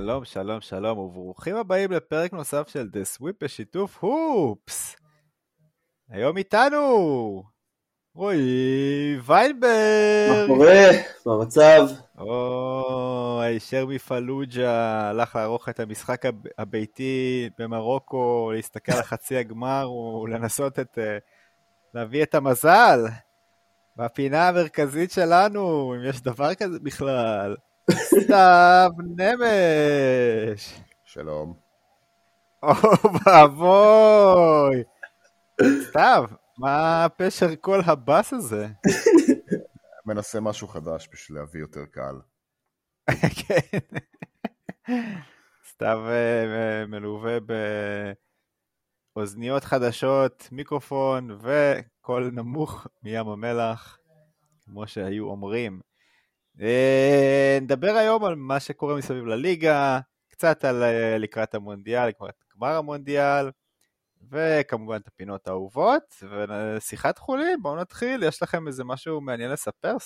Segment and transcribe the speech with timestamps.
[0.00, 4.96] שלום, שלום, שלום, וברוכים הבאים לפרק נוסף של The Sweep בשיתוף הופס.
[6.10, 7.42] היום איתנו
[8.14, 9.70] רועי ויינברג.
[10.30, 10.90] מה קורה?
[11.26, 11.86] מה המצב?
[12.18, 20.78] או, הישר מפלוג'ה הלך לערוך את המשחק הב- הביתי במרוקו, להסתכל על חצי הגמר ולנסות
[20.78, 20.98] את...
[20.98, 21.18] אה,
[21.94, 23.00] להביא את המזל.
[23.96, 27.56] בפינה המרכזית שלנו, אם יש דבר כזה בכלל,
[27.90, 30.80] סתיו נמש.
[31.04, 31.54] שלום.
[33.26, 34.82] ואבוי.
[35.88, 36.24] סתיו,
[36.58, 38.66] מה פשר כל הבאס הזה?
[40.06, 42.20] מנסה משהו חדש בשביל להביא יותר קהל.
[43.46, 43.78] כן.
[45.68, 47.38] סתיו אה, מלווה
[49.16, 53.98] באוזניות חדשות, מיקרופון וקול נמוך מים המלח,
[54.64, 55.80] כמו שהיו אומרים.
[56.60, 62.76] אה, נדבר היום על מה שקורה מסביב לליגה, קצת על אה, לקראת המונדיאל, לקראת גמר
[62.76, 63.50] המונדיאל,
[64.30, 69.96] וכמובן את הפינות האהובות, ושיחת חולין, בואו נתחיל, יש לכם איזה משהו מעניין לספר?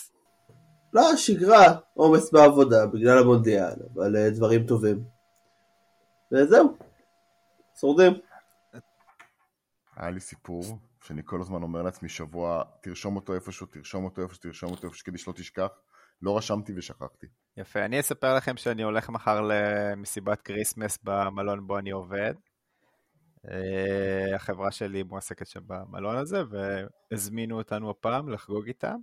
[0.93, 5.05] לא, שגרה, עומס בעבודה בגלל המונדיאל, אבל אה, דברים טובים.
[6.33, 6.77] וזהו,
[7.81, 8.13] שורדים.
[9.97, 10.65] היה לי סיפור
[11.05, 15.05] שאני כל הזמן אומר לעצמי שבוע, תרשום אותו איפשהו, תרשום אותו איפשהו, תרשום אותו איפשהו,
[15.05, 15.69] כדי שלא תשכח.
[16.25, 17.27] לא רשמתי ושכחתי.
[17.57, 22.35] יפה, אני אספר לכם שאני הולך מחר למסיבת כריסמס במלון בו אני עובד.
[23.51, 28.97] אה, החברה שלי מועסקת שם במלון הזה, והזמינו אותנו הפעם לחגוג איתם.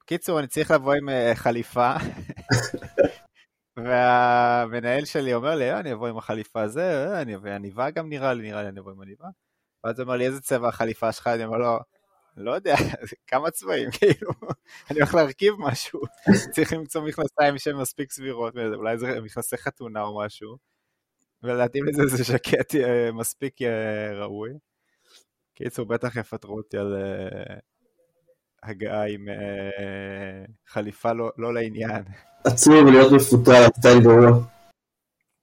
[0.00, 1.94] בקיצור, אני צריך לבוא עם אה, חליפה,
[3.84, 8.08] והמנהל שלי אומר לי, "אה, אני אבוא עם החליפה הזה, אני אבוא עם עניבה גם
[8.08, 9.28] נראה לי, נראה לי אני אבוא עם עניבה.
[9.84, 11.26] ואז הוא אומר לי, איזה צבע החליפה שלך?
[11.26, 11.78] אני אומר לו,
[12.40, 12.74] לא יודע,
[13.30, 14.30] כמה צבעים, כאילו,
[14.90, 16.00] אני הולך להרכיב משהו,
[16.54, 20.56] צריך למצוא מכנסיים שהן מספיק סבירות, אולי זה מכנסי חתונה או משהו,
[21.42, 24.50] ולהתאים לזה איזה ז'קט אה, מספיק אה, ראוי.
[25.54, 27.56] קיצור, בטח יפטרו אותי על אה,
[28.62, 29.28] הגעה עם
[30.66, 32.02] חליפה לא, לא לעניין.
[32.44, 34.46] עצוב להיות מפוטר על סטייל גרוע.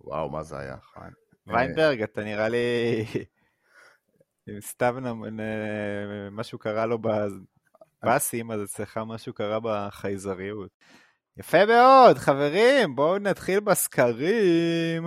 [0.02, 0.76] וואו, מה זה היה?
[0.76, 1.10] נכון.
[1.48, 3.06] ויינברג, אתה נראה לי...
[4.50, 6.98] אם נ- משהו קרה לו
[8.04, 10.70] בבאסים, אז אצלך משהו קרה בחייזריות.
[11.38, 15.04] יפה מאוד, חברים, בואו נתחיל בסקרים.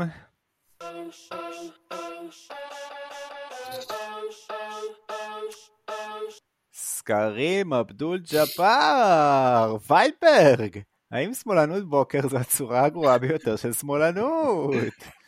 [6.75, 10.79] סקרים, אבדול ג'באר, ויינברג.
[11.11, 14.75] האם שמאלנות בוקר זו הצורה הגרועה ביותר של שמאלנות?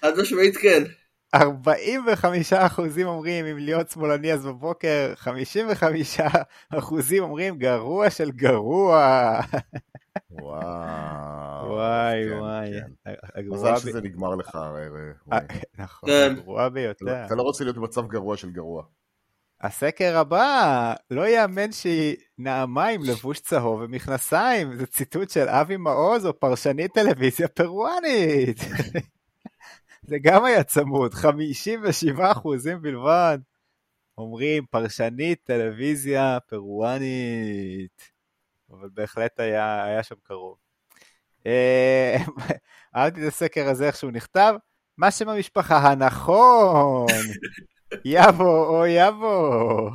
[0.01, 0.83] חד משמעית כן.
[1.35, 6.21] 45 אחוזים אומרים אם להיות שמאלני אז בבוקר, 55
[6.79, 9.41] אחוזים אומרים גרוע של גרוע.
[10.31, 11.71] וואו.
[11.73, 12.71] וואי כן, וואי.
[13.35, 13.49] כן.
[13.49, 14.59] מזל ב- שזה נגמר לך,
[15.33, 15.39] אה.
[15.79, 16.35] נכון, כן.
[16.39, 17.25] הגרועה ביותר.
[17.27, 18.83] אתה לא רוצה להיות במצב גרוע של גרוע.
[19.61, 26.27] הסקר הבא, לא יאמן שהיא נעמה עם לבוש צהוב ומכנסיים, זה ציטוט של אבי מעוז
[26.27, 28.59] או פרשנית טלוויזיה פרואנית.
[30.07, 33.39] זה גם היה צמוד, 57 אחוזים בלבד.
[34.19, 38.13] אומרים פרשנית טלוויזיה פרואנית.
[38.71, 40.57] אבל בהחלט היה, היה שם קרוב.
[41.47, 42.17] אה,
[42.97, 44.55] אהבתי את הסקר הזה איך שהוא נכתב,
[44.99, 47.07] מה שם המשפחה הנכון?
[48.05, 49.91] יבו או יבו.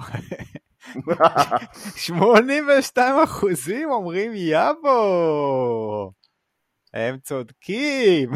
[1.96, 6.12] 82 אחוזים אומרים יבו.
[6.97, 8.31] הם צודקים.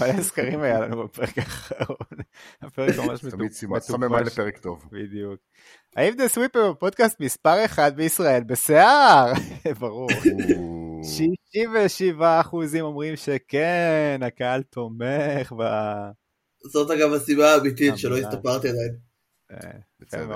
[0.00, 1.96] מלא סקרים היה לנו בפרק האחרון.
[2.62, 3.90] הפרק ממש תמיד סימן- מטופש.
[3.92, 4.84] סממן לפרק טוב.
[4.92, 5.40] בדיוק.
[5.96, 9.32] האם דה סוויפר הוא פודקאסט מספר אחד בישראל בשיער?
[9.80, 10.08] ברור.
[11.02, 15.62] 67 אחוזים אומרים שכן, הקהל תומך ב...
[16.72, 18.18] זאת אגב הסיבה האמיתית שלא.
[18.18, 18.96] הסתפרתי עדיין.
[19.50, 19.56] אה,
[20.00, 20.26] בצדק.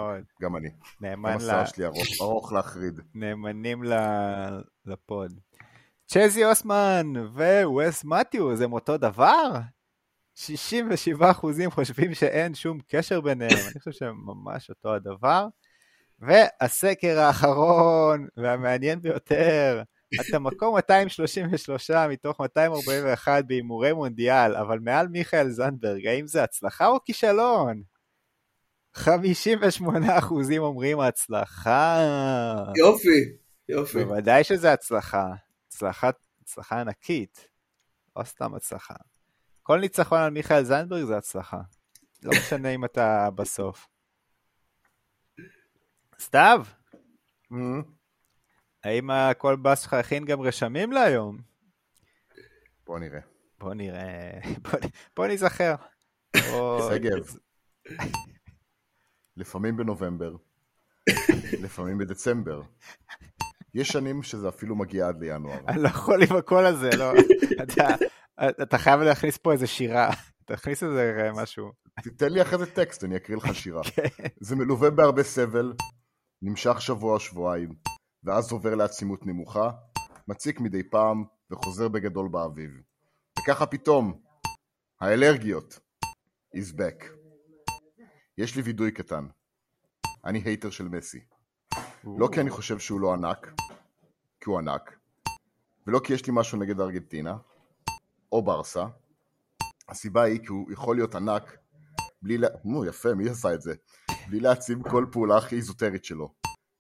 [0.43, 0.69] גם אני.
[1.01, 1.37] נאמן ל...
[1.37, 3.01] השיער שלי ארוך- ארוך להחריד.
[3.15, 3.83] נאמנים
[4.87, 5.33] לפוד.
[6.07, 9.51] צ'זי אוסמן ווס מתיוס הם אותו דבר?
[10.35, 15.47] 67 אחוזים חושבים שאין שום קשר ביניהם, אני חושב שהם ממש אותו הדבר.
[16.19, 19.83] והסקר האחרון והמעניין ביותר,
[20.21, 26.99] אתה מקום 233 מתוך 241 בהימורי מונדיאל, אבל מעל מיכאל זנדברג, האם זה הצלחה או
[27.05, 27.83] כישלון?
[28.95, 32.05] 58 אחוזים אומרים הצלחה.
[32.77, 33.37] יופי,
[33.69, 34.05] יופי.
[34.05, 35.27] בוודאי שזה הצלחה.
[35.69, 36.11] הצלחה,
[36.43, 37.49] הצלחה ענקית.
[38.17, 38.95] לא סתם הצלחה.
[39.63, 41.61] כל ניצחון על מיכאל זנדברג זה הצלחה.
[42.23, 43.89] לא משנה אם אתה בסוף.
[46.21, 46.63] סתיו,
[47.53, 47.59] אה,
[48.85, 51.39] האם הקולבאס שלך הכין גם רשמים להיום?
[52.87, 53.21] בוא נראה.
[53.59, 54.31] בוא נראה,
[54.63, 54.79] בוא,
[55.17, 55.75] בוא נזכר.
[56.91, 57.35] שגב.
[59.39, 60.37] לפעמים בנובמבר,
[61.65, 62.63] לפעמים בדצמבר.
[63.75, 65.59] יש שנים שזה אפילו מגיע עד לינואר.
[65.69, 67.13] אני לא יכול עם הקול הזה, לא.
[67.63, 67.87] אתה,
[68.63, 70.11] אתה חייב להכניס פה איזה שירה.
[70.45, 71.73] תכניס איזה משהו.
[72.03, 73.83] תתן לי אחרי זה טקסט, אני אקריא לך שירה.
[74.17, 74.27] כן.
[74.41, 75.73] זה מלווה בהרבה סבל,
[76.43, 77.75] נמשך שבוע או שבועיים,
[78.25, 79.71] ואז עובר לעצימות נמוכה,
[80.29, 82.71] מציק מדי פעם, וחוזר בגדול באביב.
[83.39, 84.21] וככה פתאום,
[85.01, 85.81] האלרגיות
[86.57, 87.18] is back.
[88.39, 89.27] יש לי וידוי קטן.
[90.25, 91.21] אני הייטר של מסי.
[92.19, 93.53] לא כי אני חושב שהוא לא ענק,
[94.41, 94.99] כי הוא ענק,
[95.87, 97.37] ולא כי יש לי משהו נגד ארגנטינה,
[98.33, 98.87] או ברסה.
[99.89, 101.57] הסיבה היא כי הוא יכול להיות ענק
[102.23, 102.49] בלי לה...
[102.65, 103.75] נו, יפה, מי עשה את זה?
[104.29, 106.35] בלי להציב כל פעולה הכי איזוטרית שלו.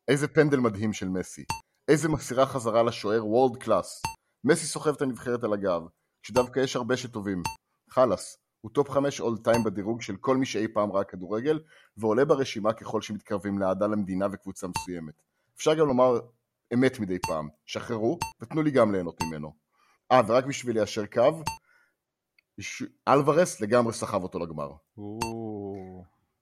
[0.08, 1.44] איזה פנדל מדהים של מסי.
[1.88, 4.02] איזה מסירה חזרה לשוער world class.
[4.44, 5.82] מסי סוחב את הנבחרת על הגב,
[6.22, 7.42] כשדווקא יש הרבה שטובים.
[7.90, 11.60] חלאס, הוא top 5 all time בדירוג של כל מי שאי פעם ראה כדורגל,
[11.96, 15.14] ועולה ברשימה ככל שמתקרבים לאהדה למדינה וקבוצה מסוימת.
[15.56, 16.20] אפשר גם לומר
[16.74, 17.48] אמת מדי פעם.
[17.66, 19.52] שחררו, ותנו לי גם ליהנות ממנו.
[20.12, 21.42] אה, ורק בשביל ליישר קו,
[22.60, 24.72] ש- אלוורס לגמרי סחב אותו לגמר.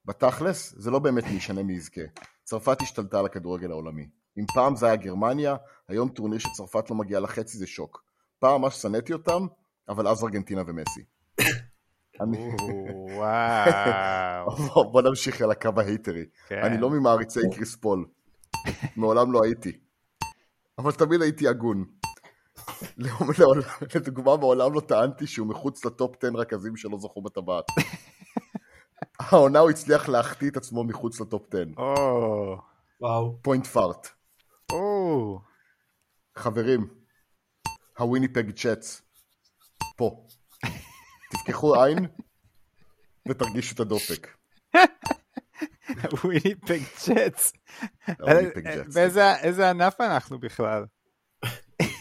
[0.05, 2.01] בתכלס, זה לא באמת משנה מי יזכה.
[2.45, 4.09] צרפת השתלטה על הכדורגל העולמי.
[4.39, 5.57] אם פעם זה היה גרמניה,
[5.89, 8.05] היום טורניר שצרפת לא מגיעה לחצי זה שוק.
[8.39, 9.47] פעם ממש שנאתי אותם,
[9.89, 11.05] אבל אז ארגנטינה ומסי.
[12.21, 12.51] אני...
[12.61, 14.51] או, וואו.
[14.57, 16.25] בוא- בוא נמשיך על הקו ההייטרי.
[16.49, 16.61] כן.
[16.63, 18.07] אני לא ממעריצי קריס פול.
[18.97, 19.79] מעולם לא הייתי.
[20.79, 21.85] אבל תמיד הייתי הגון.
[22.99, 23.61] לעולם-
[23.95, 27.65] לדוגמה, מעולם לא טענתי שהוא מחוץ ל top 10 רכזים שלא זכו בטבעת.
[29.21, 31.65] העונה הוא הצליח להחטיא את עצמו מחוץ ל top 10.
[31.77, 32.57] או,
[33.01, 33.39] וואו.
[33.43, 34.09] point fart.
[36.37, 36.89] חברים,
[37.99, 39.03] ה Winnipeg Jets.
[39.97, 40.26] פה.
[41.31, 42.07] תפקחו עין
[43.29, 44.29] ותרגישו את הדופק.
[46.25, 47.53] Winnipeg Jets.
[48.21, 48.95] ה Winnipeg Jets.
[48.95, 50.85] באיזה איזה ענף אנחנו בכלל?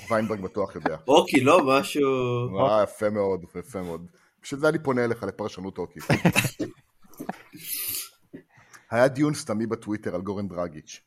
[0.09, 0.97] ויינברג בטוח יודע.
[1.07, 2.09] אוקי, לא, משהו...
[2.59, 4.07] אה, יפה מאוד, יפה מאוד.
[4.41, 5.99] בשביל זה אני פונה אליך לפרשנות אוקי.
[8.91, 11.01] היה דיון סתמי בטוויטר על גורן דרגיץ',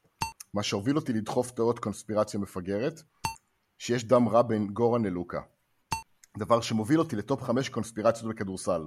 [0.54, 3.02] מה שהוביל אותי לדחוף תיאוריות קונספירציה מפגרת,
[3.78, 5.40] שיש דם רע בין גורן ללוקה.
[6.38, 8.82] דבר שמוביל אותי לטופ חמש קונספירציות בכדורסל.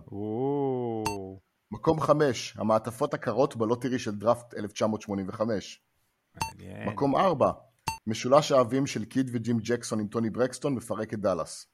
[1.72, 5.82] מקום חמש, המעטפות הקרות ב lottery של דראפט 1985.
[6.36, 6.90] מעניין.
[6.90, 7.52] מקום ארבע,
[8.08, 11.68] משולש האהבים של קיד וג'ים ג'קסון עם טוני ברקסטון מפרק את דאלאס.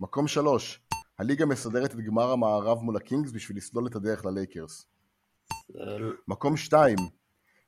[0.00, 0.80] מקום שלוש,
[1.18, 4.86] הליגה מסדרת את גמר המערב מול הקינגס בשביל לסלול את הדרך ללייקרס.
[6.28, 6.98] מקום שתיים,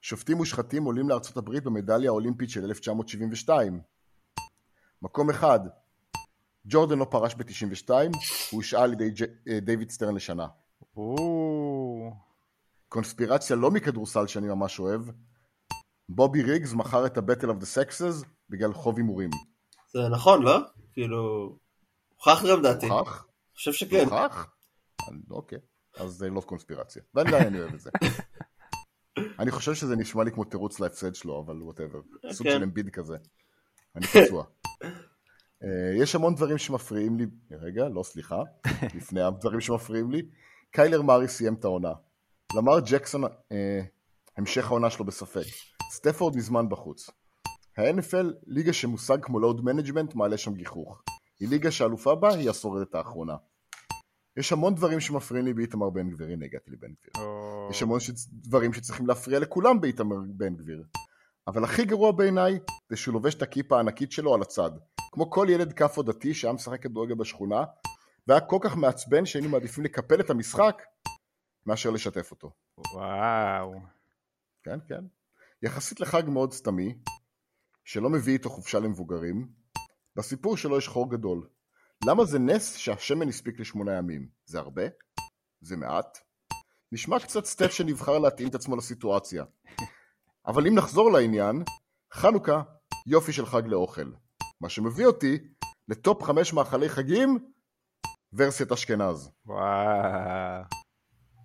[0.00, 3.81] שופטים מושחתים עולים לארצות הברית במדליה האולימפית של 1972.
[5.02, 5.61] מקום אחד,
[6.67, 8.09] ג'ורדן לא פרש ב-92, הוא
[8.53, 9.11] הושעה על ידי
[9.49, 10.47] אה, דיוויד סטרן לשנה.
[12.89, 15.01] קונספירציה לא מכדורסל שאני ממש אוהב,
[16.09, 19.31] בובי ריגס מכר את ה-Battle of the Sexes בגלל חוב הימורים.
[19.93, 20.59] זה נכון, לא?
[20.93, 21.57] כאילו...
[22.17, 22.87] הוכח גם דעתי.
[22.87, 23.26] אני הוכח?
[23.55, 24.05] חושב שכן.
[24.05, 24.50] הוכח?
[25.09, 25.59] אני- אוקיי,
[25.97, 27.02] אז זה לא קונספירציה.
[27.14, 27.90] ועדיין אני אוהב את זה.
[29.40, 32.00] אני חושב שזה נשמע לי כמו תירוץ להפסד שלו, אבל ווטאבר.
[32.33, 32.52] סוג כן.
[32.57, 33.17] של אמביד כזה.
[33.97, 34.45] אני פצוע.
[35.64, 38.43] אה, יש המון דברים שמפריעים לי, רגע, לא סליחה,
[38.97, 40.23] לפני הדברים שמפריעים לי.
[40.71, 41.93] קיילר מארי סיים את העונה.
[42.57, 43.81] למר ג'קסון, אה,
[44.37, 45.47] המשך העונה שלו בספק.
[45.90, 47.11] סטפורד מזמן בחוץ.
[47.76, 51.02] ה-NFL, ליגה שמושג כמו load management, מעלה שם גיחוך.
[51.40, 53.37] היא ליגה שאלופה בה, היא השורדת האחרונה.
[54.37, 57.26] יש המון דברים שמפריעים לי באיתמר בן גביר, הנה הגעתי לבן גביר.
[57.26, 58.29] או, יש המון שצ...
[58.33, 60.85] דברים שצריכים להפריע לכולם באיתמר בן גביר.
[61.47, 62.59] אבל הכי גרוע בעיניי
[62.90, 64.71] זה שהוא לובש את הכיפה הענקית שלו על הצד.
[65.12, 67.64] כמו כל ילד כאפו דתי שהיה משחק כדורגל בשכונה,
[68.26, 70.83] והיה כל כך מעצבן שהיינו מעדיפים לקפל את המשחק
[71.67, 72.50] מאשר לשתף אותו.
[72.93, 73.75] וואו.
[74.62, 75.05] כן, כן.
[75.62, 76.95] יחסית לחג מאוד סתמי,
[77.85, 79.49] שלא מביא איתו חופשה למבוגרים,
[80.17, 81.49] בסיפור שלו יש חור גדול.
[82.07, 84.29] למה זה נס שהשמן הספיק לשמונה ימים?
[84.45, 84.83] זה הרבה?
[85.61, 86.19] זה מעט?
[86.93, 89.45] נשמע קצת סטף שנבחר להתאים את עצמו לסיטואציה.
[90.47, 91.62] אבל אם נחזור לעניין,
[92.12, 92.62] חנוכה,
[93.07, 94.11] יופי של חג לאוכל.
[94.61, 95.38] מה שמביא אותי
[95.88, 97.38] לטופ חמש מאכלי חגים,
[98.33, 99.31] ורסיית אשכנז.
[99.47, 100.62] וואו.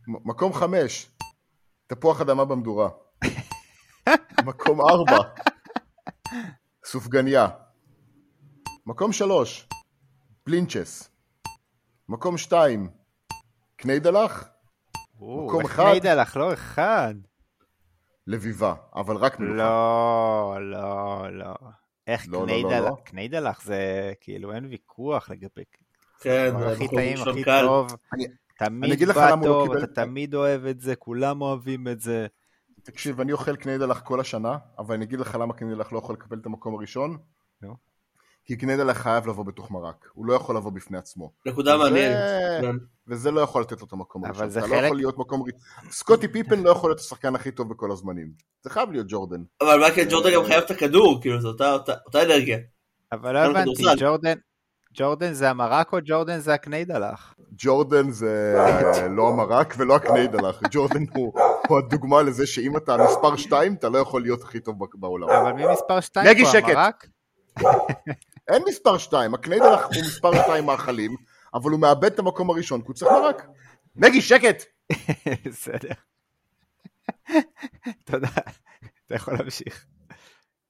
[0.08, 1.10] מקום חמש,
[1.88, 2.90] תפוח אדמה במדורה.
[4.46, 5.18] מקום ארבע,
[6.86, 7.48] סופגניה.
[8.86, 9.68] מקום שלוש,
[10.44, 11.10] פלינצ'ס.
[12.10, 12.90] מקום שתיים,
[13.76, 14.50] קניידלח,
[15.16, 16.06] מקום אחד.
[16.06, 16.38] עליך?
[16.38, 17.16] לא אחד.
[18.28, 19.58] לביבה, אבל רק מלוכה.
[19.58, 21.56] לא, לא, לא.
[22.08, 22.96] איך לא, לא, לא, קניידלח, לא.
[23.04, 23.80] קניידלח זה
[24.22, 25.64] כאילו אין ויכוח לגבי,
[26.20, 27.44] כן, הכי בחור טעים, הכי.
[27.68, 28.34] טוב, אני- אני
[28.70, 32.28] תמיד לך בא לא טוב, קיבל- אתה תמיד אוהב את זה, כולם אוהבים את זה.
[32.84, 36.38] תקשיב, אני אוכל קניידלח כל השנה, אבל אני אגיד לך למה קניידלח לא יכול לקבל
[36.40, 37.18] את המקום הראשון.
[38.46, 41.32] כי קניידלח חייב לבוא בתוך מרק, הוא לא יכול לבוא בפני עצמו.
[41.46, 42.18] נקודה מעניינת.
[42.62, 42.76] כן.
[43.08, 44.50] וזה לא יכול לתת לו את המקום אבל הראשון.
[44.50, 45.44] זה אתה לא חלק- יכול להיות מקום.
[45.92, 48.28] סקוטי פיפן לא יכול להיות השחקן הכי טוב בכל הזמנים.
[48.64, 49.44] זה חייב להיות ג'ורדן.
[49.62, 52.58] אבל מייקל ג'ורדן גם חייב את הכדור, כאילו, זו אותה- אנרגיה.
[53.12, 53.84] אבל לא הבנתי.
[54.00, 54.34] ג'ורדן,
[54.94, 57.34] ג'ורדן זה המרק או ג'ורדן זה הקניידלח?
[57.58, 58.56] ג'ורדן זה
[59.10, 60.62] לא המרק ולא הקניידלח.
[60.72, 61.34] ג'ורדן הוא
[61.68, 65.30] הוא הדוגמה לזה שאם אתה מספר 2, אתה לא יכול להיות הכי טוב בעולם.
[65.30, 66.58] אבל מי מספר 2 נגי, פה.
[66.58, 67.08] המרק?
[68.48, 71.16] אין מספר 2, הקניידלח הוא מספר 2 מאכלים,
[71.54, 73.48] אבל הוא מאבד את המקום הראשון, כי הוא צריך מרק.
[73.96, 74.64] נגי, שקט!
[75.46, 75.94] בסדר.
[78.06, 78.28] תודה,
[79.06, 79.86] אתה יכול להמשיך.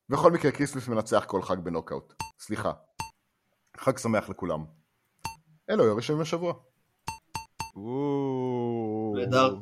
[0.09, 2.13] בכל מקרה, Christmas מנצח כל חג בנוקאוט.
[2.39, 2.71] סליחה.
[3.77, 4.65] חג שמח לכולם.
[5.69, 6.53] אלו היו הראשונים השבוע.
[9.15, 9.55] נהדר.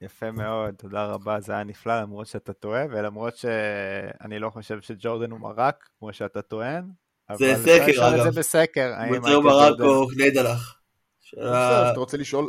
[0.00, 5.30] יפה מאוד, תודה רבה, זה היה נפלא למרות שאתה טועה ולמרות שאני לא חושב שג'ורדן
[5.30, 6.90] הוא מרק כמו שאתה טוען.
[7.38, 8.30] זה סקר, אגב.
[8.30, 10.06] זה בסקר, מייקל ברק או
[11.42, 12.48] אז אתה רוצה לשאול?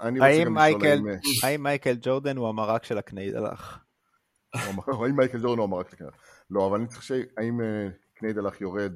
[0.00, 1.14] אני רוצה האם גם מייקל- לשאול האם, אה,
[1.48, 3.78] האם מייקל ג'ורדן הוא המרק של הקניידלח?
[4.54, 6.12] האם מייקל ג'ורדן הוא המרק לכנראה.
[6.50, 7.12] לא, אבל אני צריך ש...
[7.12, 8.92] האם אה, קניידלח יורד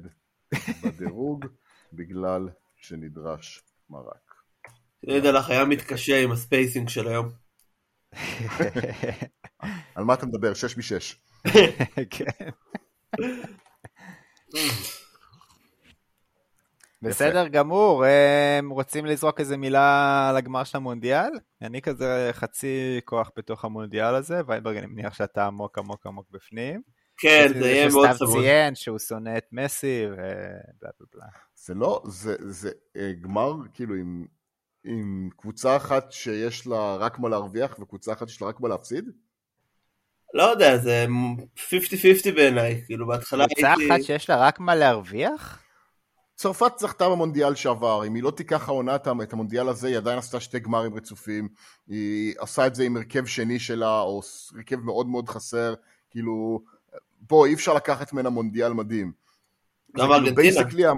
[0.83, 1.45] בדירוג
[1.93, 4.33] בגלל שנדרש מרק.
[5.05, 7.29] קניידלח היה מתקשה עם ה spacing של היום.
[9.95, 10.53] על מה אתה מדבר?
[10.53, 11.15] 6 מ-6.
[12.17, 12.49] כן.
[17.01, 18.03] בסדר גמור,
[18.59, 21.29] הם רוצים לזרוק איזה מילה על הגמר של המונדיאל?
[21.61, 26.81] אני כזה חצי כוח בתוך המונדיאל הזה, וייברג אני מניח שאתה עמוק עמוק עמוק בפנים.
[27.17, 28.43] כן, זה יהיה מאוד שסתיו צמוד.
[28.43, 31.25] ציין שהוא שונא את מסי ובלה בלה בלה.
[31.55, 34.25] זה לא, זה, זה אה, גמר כאילו עם,
[34.85, 39.05] עם קבוצה אחת שיש לה רק מה להרוויח וקבוצה אחת שיש לה רק מה להפסיד?
[40.33, 41.05] לא יודע, זה
[41.57, 42.81] 50-50 בעיניי.
[42.85, 44.03] כאילו, בהתחלה קבוצה אחת הייתי...
[44.03, 45.64] שיש לה רק מה להרוויח?
[46.35, 50.39] צרפת זכתה במונדיאל שעבר, אם היא לא תיקח העונה את המונדיאל הזה, היא עדיין עשתה
[50.39, 51.49] שתי גמרים רצופים,
[51.87, 54.21] היא עשה את זה עם הרכב שני שלה, או
[54.55, 55.73] הרכב מאוד מאוד חסר,
[56.09, 56.61] כאילו,
[57.21, 59.11] בוא, אי אפשר לקחת ממנה מונדיאל מדהים.
[59.97, 60.35] גם כאילו ארגנטינה.
[60.89, 60.93] ה-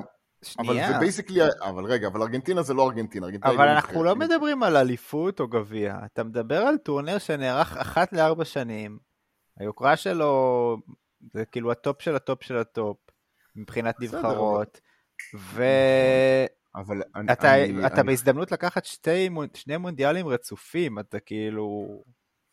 [0.60, 0.74] אבל.
[0.94, 4.03] זה basically, אבל רגע, אבל ארגנטינה זה לא ארגנטינה, ארגנטינה אבל אנחנו.
[4.03, 8.98] לא מדברים על אליפות או גביע, אתה מדבר על טורניר שנערך אחת לארבע שנים,
[9.60, 10.77] היוקרה שלו
[11.34, 12.98] זה כאילו הטופ של הטופ של הטופ,
[13.56, 14.63] מבחינת בסדר,
[15.33, 21.88] נבחרות, אבל אני, ואתה אני, אתה אני, בהזדמנות לקחת שתי, שני מונדיאלים רצופים, אתה כאילו...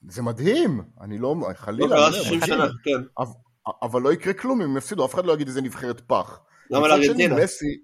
[0.08, 2.54] זה מדהים, אני לא, לא חלילה, קרה אני אומר, 60 מדהים.
[2.54, 3.22] שנה, כן.
[3.82, 6.40] אבל לא יקרה כלום אם הם יפסידו, אף אחד לא יגיד איזה נבחרת פח.
[6.72, 7.44] גם על מצד שני, ארגנטינה.
[7.44, 7.78] מסי,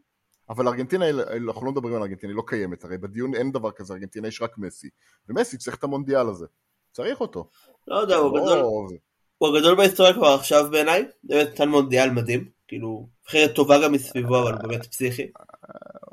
[0.51, 1.05] אבל ארגנטינה,
[1.49, 4.43] אנחנו לא מדברים על ארגנטינה, היא לא קיימת, הרי בדיון אין דבר כזה, ארגנטינה יש
[4.43, 4.89] רק מסי.
[5.29, 6.47] ומסי צריך את המונדיאל הזה.
[6.93, 7.49] צריך אותו.
[7.89, 8.99] לא יודע, הוא לא- גדול.
[9.39, 11.05] הוא הגדול בהיסטוריה כבר עכשיו בעיניי.
[11.25, 12.49] באמת נתן מונדיאל מדהים.
[12.71, 15.31] כאילו, נבחרת טובה גם מסביבו, אבל באמת פסיכי.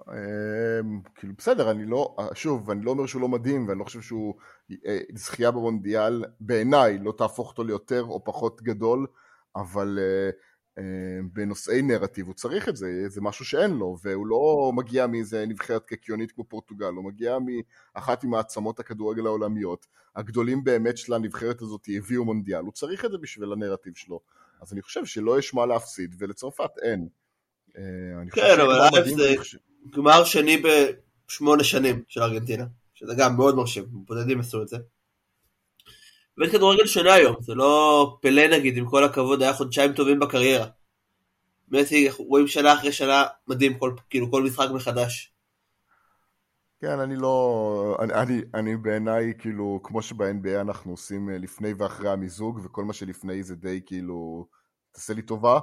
[0.10, 4.02] אמ, כאילו בסדר, אני לא, שוב, אני לא אומר שהוא לא מדהים, ואני לא חושב
[4.02, 4.34] שהוא,
[4.88, 9.08] אה, זכייה במונדיאל, בעיניי, לא תהפוך אותו ליותר או פחות גדול,
[9.56, 10.30] אבל אה,
[10.78, 15.46] אה, בנושאי נרטיב הוא צריך את זה, זה משהו שאין לו, והוא לא מגיע מאיזה
[15.46, 17.38] נבחרת קיקיונית כמו פורטוגל, הוא מגיע
[17.96, 19.86] מאחת ממעצמות הכדורגל העולמיות,
[20.16, 24.20] הגדולים באמת של הנבחרת הזאת הביאו מונדיאל, הוא צריך את זה בשביל הנרטיב שלו,
[24.62, 27.08] אז אני חושב שלא יש מה להפסיד, ולצרפת אין.
[27.78, 27.82] אה,
[28.32, 29.36] כן, אבל גמר א', זה-
[29.90, 30.62] גמר שני
[31.28, 32.66] בשמונה שנים של ארגנטינה.
[32.94, 34.78] שזה גם מאוד מרשים, בודדים עשו את זה.
[36.38, 40.68] באמת כדורגל שונה היום, זה לא פלא נגיד, עם כל הכבוד, היה חודשיים טובים בקריירה.
[41.74, 45.34] אנחנו רואים שנה אחרי שנה מדהים, כל, כאילו כל משחק מחדש.
[46.80, 47.98] כן, אני לא...
[48.00, 52.94] אני, אני, אני בעיניי, כאילו, כמו שב-NBA אנחנו עושים אה, לפני ואחרי המיזוג, וכל מה
[52.94, 54.48] שלפני זה די כאילו,
[54.92, 55.60] תעשה לי טובה.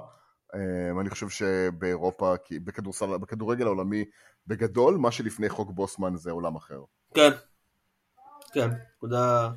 [0.54, 4.04] אה, אני חושב שבאירופה, בכדורסל, בכדורגל העולמי,
[4.46, 6.80] בגדול, מה שלפני חוק בוסמן זה עולם אחר.
[7.14, 7.30] כן.
[8.52, 9.50] כן, נקודה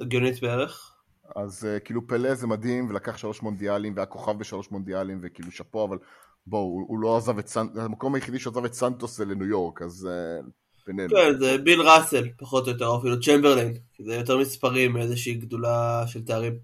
[0.00, 0.96] הגיונית בערך.
[1.36, 5.84] אז אה, כאילו פלא זה מדהים, ולקח שלוש מונדיאלים, והיה כוכב בשלוש מונדיאלים, וכאילו שאפו,
[5.84, 5.98] אבל
[6.46, 9.82] בואו, הוא, הוא לא עזב את סנטוס, המקום היחידי שעזב את סנטוס זה לניו יורק,
[9.82, 10.40] אז אה,
[10.86, 11.08] בינינו.
[11.08, 13.74] כן, זה ביל ראסל, פחות או יותר, או אפילו צ'מברליין,
[14.06, 16.58] זה יותר מספרים מאיזושהי גדולה של תארים.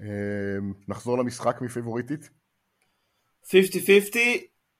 [0.00, 0.58] אה,
[0.88, 2.30] נחזור למשחק מפייבוריטית.
[3.46, 3.52] 50-50,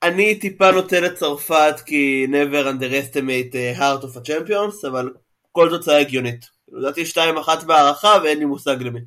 [0.03, 5.15] אני טיפה נותן את צרפת כי never underestimate uh, heart of a champions, אבל
[5.53, 6.47] כל תוצאה הגיונית.
[6.73, 9.01] לדעתי 2-1 בהערכה ואין לי מושג למי.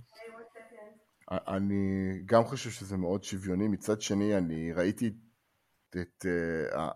[1.48, 5.14] אני גם חושב שזה מאוד שוויוני, מצד שני אני ראיתי
[5.90, 6.26] את...
[6.76, 6.90] אה,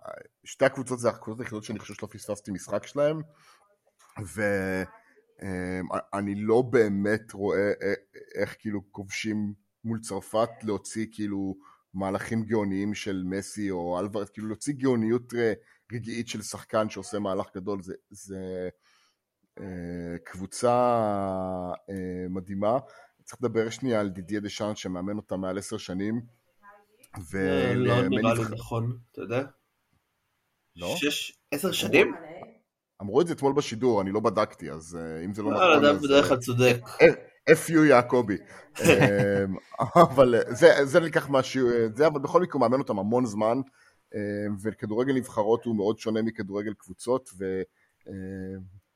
[0.44, 3.22] שתי הקבוצות זה הקבוצות היחידות שאני חושב שלא פספסתי משחק שלהם,
[4.34, 7.94] ואני לא באמת רואה אה,
[8.36, 9.54] איך כאילו כובשים
[9.84, 11.58] מול צרפת להוציא כאילו
[11.94, 15.34] מהלכים גאוניים של מסי או אלוורד, כאילו להוציא גאוניות
[15.94, 18.70] רגעית של שחקן שעושה מהלך גדול, זה, זה
[19.60, 20.74] אה, קבוצה
[21.90, 22.78] אה, מדהימה.
[23.28, 26.22] צריך לדבר שנייה על דידיה דשאן שמאמן אותה מעל עשר שנים.
[27.32, 27.38] ו...
[27.76, 29.44] לא נראה לי נכון, אתה יודע?
[30.76, 30.96] לא?
[30.98, 32.16] שש, עשר שנים?
[33.02, 35.64] אמרו את זה אתמול בשידור, אני לא בדקתי, אז uh, אם זה לא נכון...
[35.64, 36.78] לא, אדם בדרך כלל צודק.
[37.50, 38.38] FU יעקבי.
[38.82, 38.88] אמ,
[40.12, 43.62] אבל זה, זה ניקח משהו, זה אבל בכל מקרה הוא מאמן אותם המון זמן,
[44.16, 44.20] אמ,
[44.62, 47.30] וכדורגל נבחרות הוא מאוד שונה מכדורגל קבוצות,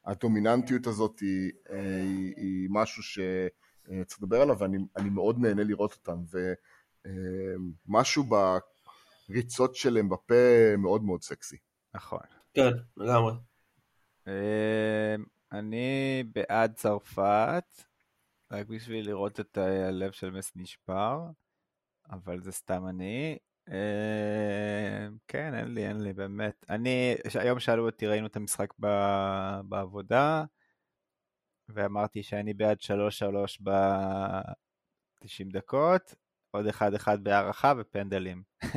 [0.08, 3.04] והדומיננטיות הזאת היא, היא, היא משהו
[3.86, 6.24] שצריך לדבר עליו, ואני מאוד נהנה לראות אותם,
[7.88, 8.24] ומשהו
[9.30, 11.58] בריצות שלהם בפה מאוד מאוד סקסי.
[11.94, 12.20] נכון.
[12.54, 13.34] כן, לגמרי.
[14.28, 17.66] אמ, אני בעד צרפת.
[18.52, 21.26] רק בשביל לראות את הלב של מס נשבר,
[22.10, 23.38] אבל זה סתם אני.
[23.70, 26.66] אה, כן, אין לי, אין לי, באמת.
[26.70, 28.88] אני, היום שאלו אותי, ראינו את המשחק ב,
[29.66, 30.44] בעבודה,
[31.74, 32.84] ואמרתי שאני בעד 3-3
[33.64, 36.16] ב-90 דקות,
[36.52, 38.44] עוד 1-1 בהערכה ופנדלים.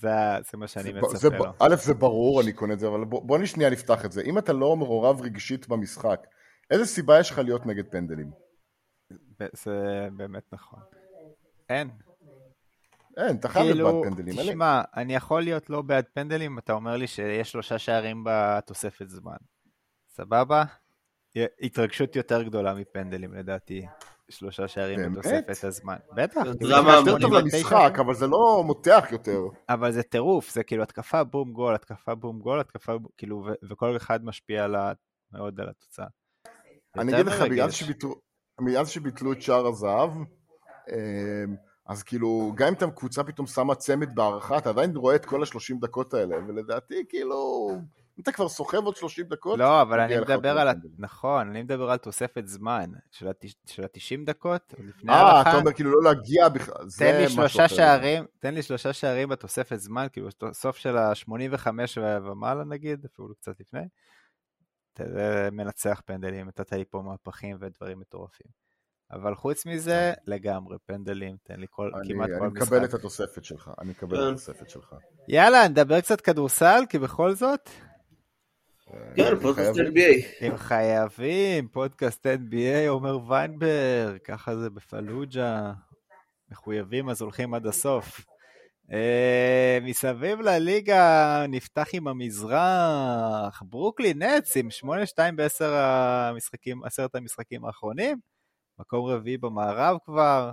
[0.00, 0.08] זה,
[0.50, 1.44] זה מה שאני מצפה זה, לו.
[1.44, 4.22] א', זה ברור, אני קונה את זה, אבל בוא, בוא נשנייה נפתח את זה.
[4.22, 6.26] אם אתה לא מעורב רגשית במשחק,
[6.70, 8.30] איזה סיבה יש לך להיות נגד פנדלים?
[9.52, 10.80] זה באמת נכון.
[11.68, 11.90] אין.
[13.16, 14.42] אין, אתה חייב להיות כאילו, בעד פנדלים.
[14.42, 19.36] תשמע, אני יכול להיות לא בעד פנדלים, אתה אומר לי שיש שלושה שערים בתוספת זמן.
[20.08, 20.64] סבבה?
[21.60, 23.86] התרגשות יותר גדולה מפנדלים לדעתי.
[24.30, 25.96] שלושה שערים בתוספת הזמן.
[26.12, 26.42] בטח.
[26.44, 29.40] זה יותר טוב למשחק, אבל זה לא מותח יותר.
[29.68, 34.24] אבל זה טירוף, זה כאילו התקפה בום גול, התקפה בום גול, התקפה כאילו, וכל אחד
[34.24, 34.66] משפיע
[35.32, 36.06] מאוד על התוצאה.
[36.96, 38.14] אני אגיד לך, בגלל שביטלו...
[38.60, 40.10] מאז שביטלו את שער הזהב,
[40.90, 45.24] אמ, אז כאילו, גם אם אתה קבוצה פתאום שמה צמד בהערכה, אתה עדיין רואה את
[45.24, 47.70] כל השלושים דקות האלה, ולדעתי, כאילו,
[48.22, 51.98] אתה כבר סוחב עוד שלושים דקות, לא, אבל אני מדבר על, נכון, אני מדבר על
[51.98, 55.36] תוספת זמן, של ה-90 דקות, לפני ההערכה.
[55.36, 57.66] אה, אתה אומר כאילו לא להגיע בכלל, זה אחר.
[57.66, 61.66] שערים, תן לי שלושה שערים בתוספת זמן, כאילו, סוף של ה-85
[62.24, 63.82] ומעלה נגיד, אפילו קצת לפני.
[65.52, 68.46] מנצח פנדלים, נתת לי פה מהפכים ודברים מטורפים.
[69.10, 72.62] אבל חוץ מזה, לגמרי, פנדלים, תן לי כל, אני, כמעט אני כל משחק.
[72.62, 74.28] אני מקבל את התוספת שלך, אני מקבל את כן.
[74.28, 74.94] התוספת שלך.
[75.28, 77.70] יאללה, נדבר קצת כדורסל, כי בכל זאת...
[79.16, 80.46] כן, פודקאסט NBA.
[80.46, 85.72] אם חייבים, פודקאסט NBA, אומר ויינברג, ככה זה בפלוג'ה.
[86.50, 88.20] מחויבים אז הולכים עד הסוף.
[88.90, 94.86] Uh, מסביב לליגה נפתח עם המזרח, ברוקלי נץ עם 8-2
[95.36, 98.18] בעשר המשחקים, עשרת המשחקים האחרונים,
[98.78, 100.52] מקום רביעי במערב כבר,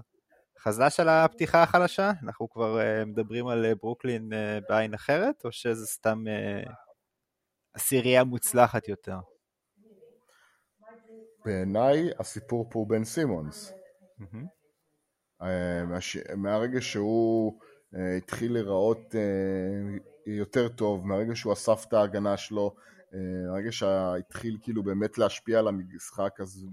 [0.59, 2.11] חזש על הפתיחה החלשה?
[2.23, 4.29] אנחנו כבר uh, מדברים על uh, ברוקלין
[4.69, 6.23] בעין אחרת, או שזה סתם
[7.75, 9.19] עשירייה מוצלחת יותר?
[11.45, 13.73] בעיניי הסיפור פה הוא בן סימונס.
[14.19, 15.45] Mm-hmm.
[16.35, 17.59] מהרגע שהוא...
[17.95, 22.75] אה, התחיל להיראות אה, יותר טוב מהרגע שהוא אסף את ההגנה שלו,
[23.47, 26.67] מהרגע שהתחיל כאילו באמת להשפיע על המשחק אז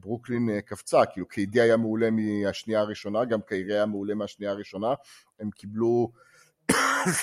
[0.00, 4.94] ברוקלין קפצה, כאילו קיידי היה מעולה מהשנייה הראשונה, גם קיירי היה מעולה מהשנייה הראשונה,
[5.40, 6.12] הם קיבלו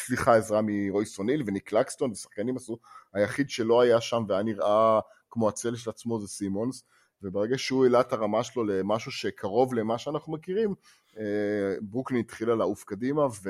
[0.05, 2.77] סליחה עזרה מרוי סוניל וניק לקסטון ושחקנים עשו,
[3.13, 6.83] היחיד שלא היה שם והיה נראה כמו הצל של עצמו זה סימונס
[7.21, 10.75] וברגע שהוא העלה את הרמה שלו למשהו שקרוב למה שאנחנו מכירים,
[11.17, 13.49] אה, ברוקלין התחילה לעוף קדימה, ו...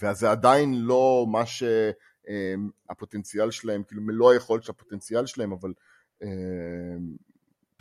[0.00, 1.42] וזה עדיין לא מה
[2.86, 5.72] שהפוטנציאל אה, שלהם, כאילו מלוא היכולת של הפוטנציאל שלהם, אבל
[6.22, 6.28] אה,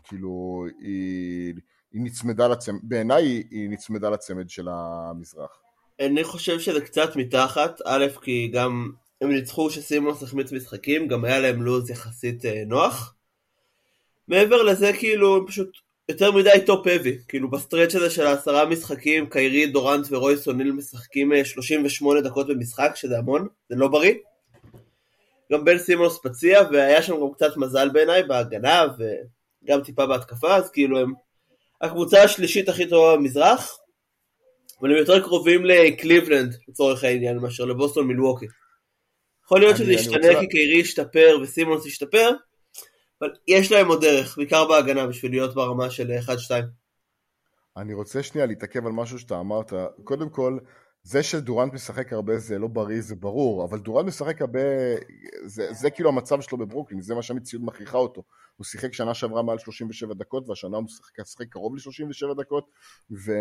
[0.03, 1.53] כאילו היא,
[1.91, 5.62] היא נצמדה לצמד, בעיניי היא נצמדה לצמד של המזרח.
[5.99, 11.39] אני חושב שזה קצת מתחת, א', כי גם הם ניצחו שסימונס החמיץ משחקים, גם היה
[11.39, 13.15] להם לו"ז יחסית נוח.
[14.27, 15.69] מעבר לזה כאילו הם פשוט
[16.09, 20.71] יותר מדי top heavy, כאילו ב stretch הזה של העשרה משחקים קיירי, דורנט ורויס אוניל
[20.71, 24.13] משחקים 38 אה, דקות במשחק שזה המון, זה לא בריא.
[25.51, 30.69] גם בן סימונס פציע והיה שם גם קצת מזל בעיניי בהגנה וגם טיפה בהתקפה אז
[30.69, 31.13] כאילו הם
[31.81, 33.77] הקבוצה השלישית הכי טובה במזרח
[34.83, 38.45] אבל הם יותר קרובים לקליבלנד לצורך העניין מאשר לבוסטון מילווקי.
[39.45, 40.39] יכול להיות שזה ישתנה.
[40.39, 42.29] כי קיירי ישתפר וסימונס ישתפר
[43.21, 46.31] אבל יש להם עוד דרך, בעיקר בהגנה, בשביל להיות ברמה של 1-2.
[47.77, 49.73] אני רוצה שנייה להתעכב על משהו שאתה אמרת.
[50.03, 50.57] קודם כל,
[51.03, 54.59] זה שדורנט משחק הרבה זה לא בריא, זה ברור, אבל דורנט משחק הרבה,
[55.45, 58.23] זה, זה כאילו המצב שלו בברוקלין, זה מה שהמציאות מכריחה אותו.
[58.55, 60.85] הוא שיחק שנה שעברה מעל 37 דקות, והשנה הוא
[61.19, 62.69] משחק קרוב ל-37 דקות,
[63.11, 63.31] ו...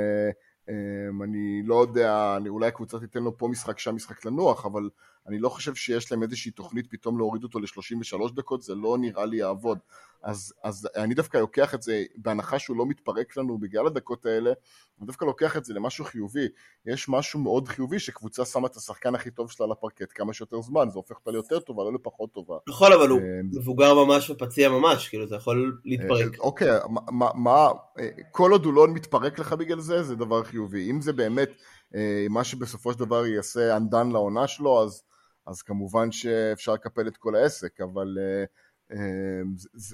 [0.69, 4.91] אמ, אני לא יודע, אולי הקבוצה תיתן לו פה משחק, שם משחק לנוח, אבל
[5.29, 9.27] אני לא חושב שיש להם איזושהי תוכנית פתאום להוריד אותו ל-33 דקות, זה לא נראה
[9.27, 9.79] לי יעבוד.
[10.23, 14.51] אז, אז אני דווקא לוקח את זה, בהנחה שהוא לא מתפרק לנו בגלל הדקות האלה,
[14.99, 16.49] אני דווקא לוקח את זה למשהו חיובי.
[16.87, 20.91] יש משהו מאוד חיובי שקבוצה שמה את השחקן הכי טוב שלה לפרקט כמה שיותר זמן,
[20.91, 22.57] זה הופך אותה ליותר טובה, לא לפחות טובה.
[22.69, 26.35] נכון, אבל הוא אמ, מבוגר ממש ופציע ממש, כאילו זה יכול להתפרק.
[26.35, 26.79] אה, אוקיי,
[27.11, 30.91] מה, מה, אה, כל עוד הוא לא מתפרק לך בגלל זה, זה דבר חיובי.
[30.91, 31.51] אם זה באמת
[31.95, 35.03] אה, מה שבסופו של דבר יעשה אנדן לעונה שלו, אז...
[35.47, 38.97] אז כמובן שאפשר לקפל את כל העסק, אבל uh, uh,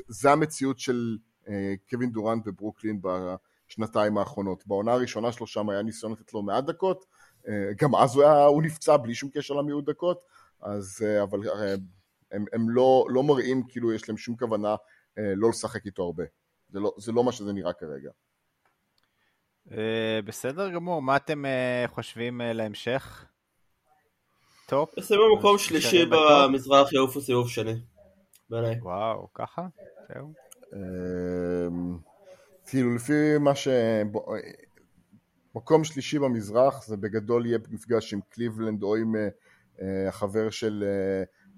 [0.09, 1.49] זה, המציאות של uh,
[1.91, 4.67] קווין דורנט בברוקלין בשנתיים האחרונות.
[4.67, 7.05] בעונה הראשונה שלו שם היה ניסיון לתת לו מעט דקות,
[7.43, 7.49] uh,
[7.83, 10.25] גם אז הוא, היה, הוא נפצע בלי שום קשר למיעוט דקות,
[10.61, 11.53] אז, uh, אבל uh,
[12.33, 16.25] הם, הם לא, לא מראים כאילו יש להם שום כוונה uh, לא לשחק איתו הרבה.
[16.69, 18.11] זה לא, זה לא מה שזה נראה כרגע.
[20.25, 21.45] בסדר גמור, מה אתם
[21.87, 23.25] חושבים להמשך?
[24.69, 24.99] טופ.
[24.99, 27.75] יסיימו מקום שלישי במזרח, יעופו סיבוב שני.
[28.51, 28.79] בעיניי.
[28.83, 29.67] וואו, ככה?
[30.09, 30.33] זהו.
[30.73, 31.99] אמ,
[32.67, 33.69] כאילו לפי מה ש...
[35.55, 39.29] מקום שלישי במזרח זה בגדול יהיה מפגש עם קליבלנד או עם אה,
[39.83, 40.85] אה, החבר של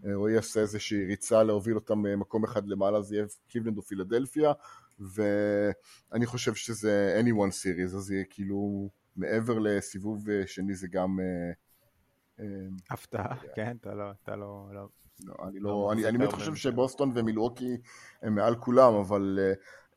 [0.07, 4.53] אה, רועי יעשה איזושהי ריצה להוביל אותם מקום אחד למעלה זה יהיה קליבלנד או פילדלפיה
[5.01, 11.19] ואני חושב שזה anyone series אז זה יהיה כאילו מעבר לסיבוב שני זה גם
[12.91, 14.69] הפתעה, כן, אתה לא, אתה לא...
[14.73, 14.89] לא,
[15.21, 17.77] לא אני לא, אני באמת חושב שבוסטון ומילווקי
[18.23, 19.39] הם מעל כולם, אבל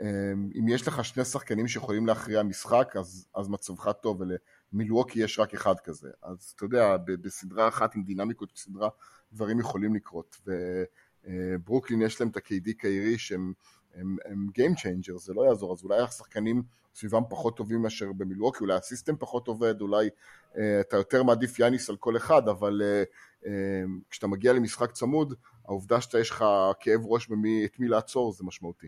[0.02, 2.94] אה, אם יש לך שני שחקנים שיכולים להכריע משחק,
[3.36, 6.10] אז מצבך טוב, ולמילווקי יש רק אחד כזה.
[6.24, 8.90] אז אתה יודע, בסדרה אחת עם דינמיקות סדרה,
[9.34, 10.42] דברים יכולים לקרות.
[10.48, 13.54] וברוקלין אה, יש להם את ה-KD קיירי שהם
[13.96, 16.64] הם, הם Game Changer, זה לא יעזור, אז אולי השחקנים
[16.96, 20.10] סביבם פחות טובים מאשר במילווקי, אולי הסיסטם פחות עובד, אולי
[20.58, 23.04] אה, אתה יותר מעדיף יאניס על כל אחד, אבל אה,
[23.46, 25.34] אה, כשאתה מגיע למשחק צמוד,
[25.66, 26.46] העובדה שאתה יש לך
[26.80, 28.88] כאב ראש במי, את מי לעצור זה משמעותי.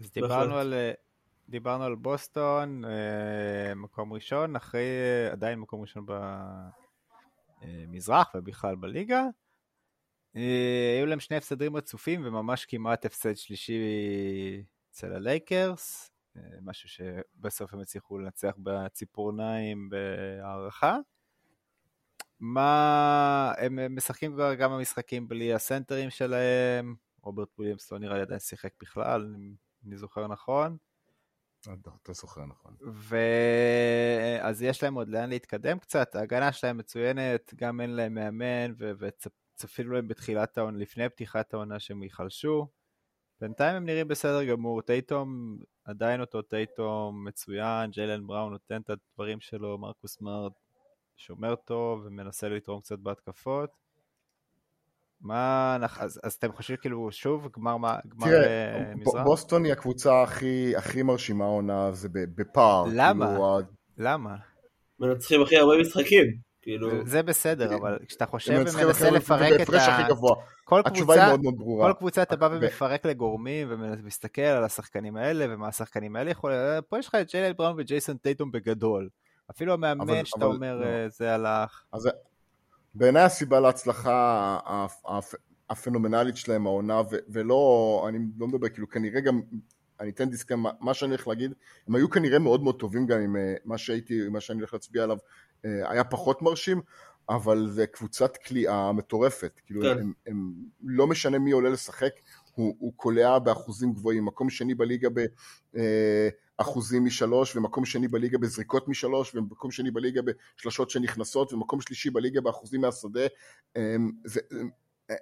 [0.00, 0.92] אז דיברנו על, אה,
[1.48, 6.06] דיברנו על בוסטון, אה, מקום ראשון, אחרי אה, עדיין מקום ראשון
[7.62, 9.22] במזרח ובכלל בליגה.
[10.36, 13.82] היו להם שני הפסדים רצופים וממש כמעט הפסד שלישי
[14.90, 16.10] אצל הלייקרס.
[16.36, 20.96] אה, משהו שבסוף הם הצליחו לנצח בציפורניים בהערכה.
[22.40, 28.40] מה, הם משחקים כבר גם במשחקים בלי הסנטרים שלהם, רוברט וויליאמס לא נראה לי עדיין
[28.40, 29.34] שיחק בכלל,
[29.86, 30.76] אני זוכר נכון.
[32.02, 32.76] אתה זוכר נכון.
[32.92, 38.74] ואז יש להם עוד לאן להתקדם קצת, ההגנה שלהם מצוינת, גם אין להם מאמן,
[39.56, 42.66] וצפינו להם בתחילת העונה, לפני פתיחת העונה שהם ייחלשו.
[43.40, 49.40] בינתיים הם נראים בסדר גמור, טייטום עדיין אותו טייטום מצוין, ג'יילן בראון נותן את הדברים
[49.40, 50.52] שלו, מרקוס מרט
[51.16, 53.70] שומר טוב ומנסה לתרום קצת בהתקפות.
[55.20, 57.76] מה, אז, אז אתם חושבים כאילו שוב גמר,
[58.08, 59.24] גמר תראה, uh, מזרח?
[59.24, 62.84] בוסטון היא הקבוצה הכי, הכי מרשימה עונה, זה בפער.
[62.94, 63.26] למה?
[63.26, 63.58] כאילו,
[63.98, 64.36] למה?
[65.00, 66.26] מנצחים הכי הרבה משחקים.
[66.66, 67.06] כאילו...
[67.06, 70.06] זה בסדר, אבל כשאתה חושב ומנסה לפרק את ה...
[70.64, 71.86] כל היא מאוד מאוד.
[71.86, 76.52] כל קבוצה אתה בא ומפרק לגורמים ומסתכל על השחקנים האלה ומה השחקנים האלה יכול...
[76.88, 79.08] פה יש לך את ג'יילן בראון וג'ייסון טייטום בגדול.
[79.50, 80.84] אפילו המאמן שאתה אומר לא.
[80.84, 81.84] אה, זה הלך.
[81.92, 82.08] אז
[82.94, 84.58] בעיניי הסיבה להצלחה
[85.70, 89.40] הפנומנלית שלהם העונה, ולא, אני לא מדבר, כאילו כנראה גם
[90.00, 91.52] אני אתן דיסקלם, מה שאני הולך להגיד,
[91.88, 95.02] הם היו כנראה מאוד מאוד טובים גם עם אה, מה שהייתי, מה שאני הולך להצביע
[95.02, 95.22] עליו, אה,
[95.64, 96.80] היה פחות מרשים,
[97.28, 99.98] אבל זה קבוצת כליאה מטורפת, כאילו כן.
[100.00, 100.52] הם, הם,
[100.84, 102.12] לא משנה מי עולה לשחק,
[102.54, 105.08] הוא, הוא קולע באחוזים גבוהים, מקום שני בליגה
[106.58, 112.10] באחוזים אה, משלוש, ומקום שני בליגה בזריקות משלוש, ומקום שני בליגה בשלשות שנכנסות, ומקום שלישי
[112.10, 113.26] בליגה באחוזים מהשדה,
[114.24, 114.40] זה,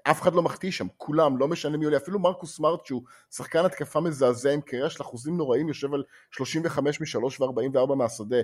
[0.02, 3.64] אף אחד לא מחטיא שם, כולם, לא משנה מי עולה, אפילו מרקוס סמארט שהוא שחקן
[3.64, 8.36] התקפה מזעזע עם קריירה של אחוזים נוראים, יושב על 35 מ-3 ו-44 מהשדה.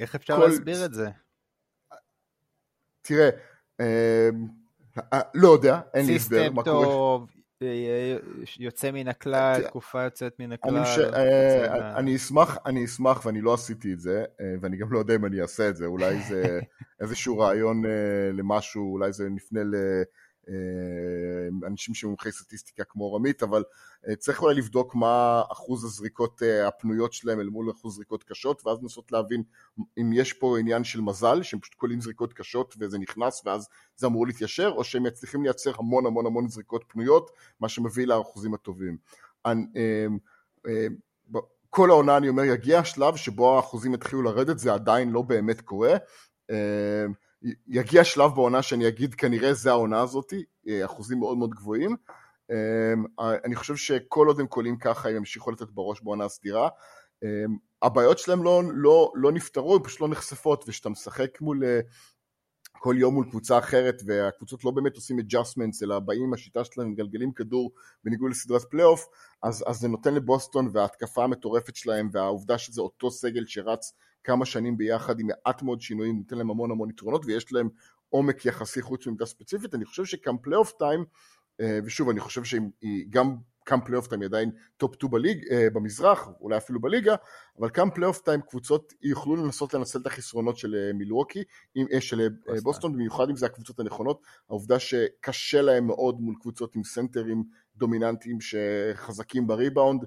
[0.00, 0.46] איך אפשר כל...
[0.46, 1.08] להסביר את זה?
[3.02, 3.30] תראה,
[3.80, 4.30] אה,
[5.34, 6.38] לא יודע, אין לי הסבר.
[6.38, 7.30] סיסטם טוב,
[7.62, 8.16] אה,
[8.58, 10.82] יוצא מן הכלל, תקופה יוצאת מן הכלל.
[11.14, 14.24] אה, אני אשמח, אני אשמח ואני לא עשיתי את זה,
[14.60, 16.60] ואני גם לא יודע אם אני אעשה את זה, אולי זה
[17.00, 17.82] איזשהו רעיון
[18.32, 20.02] למשהו, אולי זה נפנה אה,
[21.66, 23.64] אנשים שמומחי סטטיסטיקה כמו רמית, אבל
[24.08, 28.66] אה, צריך אולי לבדוק מה אחוז הזריקות אה, הפנויות שלהם אל מול אחוז זריקות קשות,
[28.66, 29.42] ואז לנסות להבין
[30.00, 34.06] אם יש פה עניין של מזל, שהם פשוט קולים זריקות קשות וזה נכנס ואז זה
[34.06, 37.30] אמור להתיישר, או שהם מצליחים לייצר המון המון המון זריקות פנויות,
[37.60, 38.96] מה שמביא לאחוזים הטובים.
[41.70, 45.96] כל העונה אני אומר יגיע השלב שבו האחוזים יתחילו לרדת, זה עדיין לא באמת קורה.
[47.66, 50.32] יגיע שלב בעונה שאני אגיד כנראה זה העונה הזאת,
[50.68, 51.96] אה, אחוזים מאוד מאוד גבוהים.
[52.50, 52.94] אה,
[53.44, 56.68] אני חושב שכל עוד הם קולים ככה הם ימשיכו לתת בראש בעונה הסדירה.
[57.24, 57.44] אה,
[57.82, 61.62] הבעיות שלהם לא, לא, לא נפתרו, הן פשוט לא נחשפות, וכשאתה משחק מול
[62.78, 66.90] כל יום מול קבוצה אחרת והקבוצות לא באמת עושים adjustments אלא באים עם השיטה שלהם
[66.90, 67.72] מגלגלים כדור
[68.04, 69.06] בניגוד לסדרת פלייאוף
[69.42, 73.92] אז, אז זה נותן לבוסטון וההתקפה המטורפת שלהם והעובדה שזה אותו סגל שרץ
[74.24, 77.68] כמה שנים ביחד עם מעט מאוד שינויים, נותן להם המון המון יתרונות ויש להם
[78.08, 81.04] עומק יחסי חוץ מעמדה ספציפית, אני חושב שגם playoff time,
[81.60, 85.70] אה, ושוב אני חושב שהיא גם come playoff time היא עדיין טופ 2 בליג, אה,
[85.72, 87.14] במזרח, אולי אפילו בליגה,
[87.58, 91.42] אבל come playoff time קבוצות יוכלו לנסות לנצל את החסרונות של אה, מילווקי,
[92.00, 92.28] של
[92.62, 97.44] בוסטון, במיוחד אם זה הקבוצות הנכונות, העובדה שקשה להם מאוד מול קבוצות עם סנטרים
[97.76, 100.04] דומיננטיים שחזקים בריבאונד,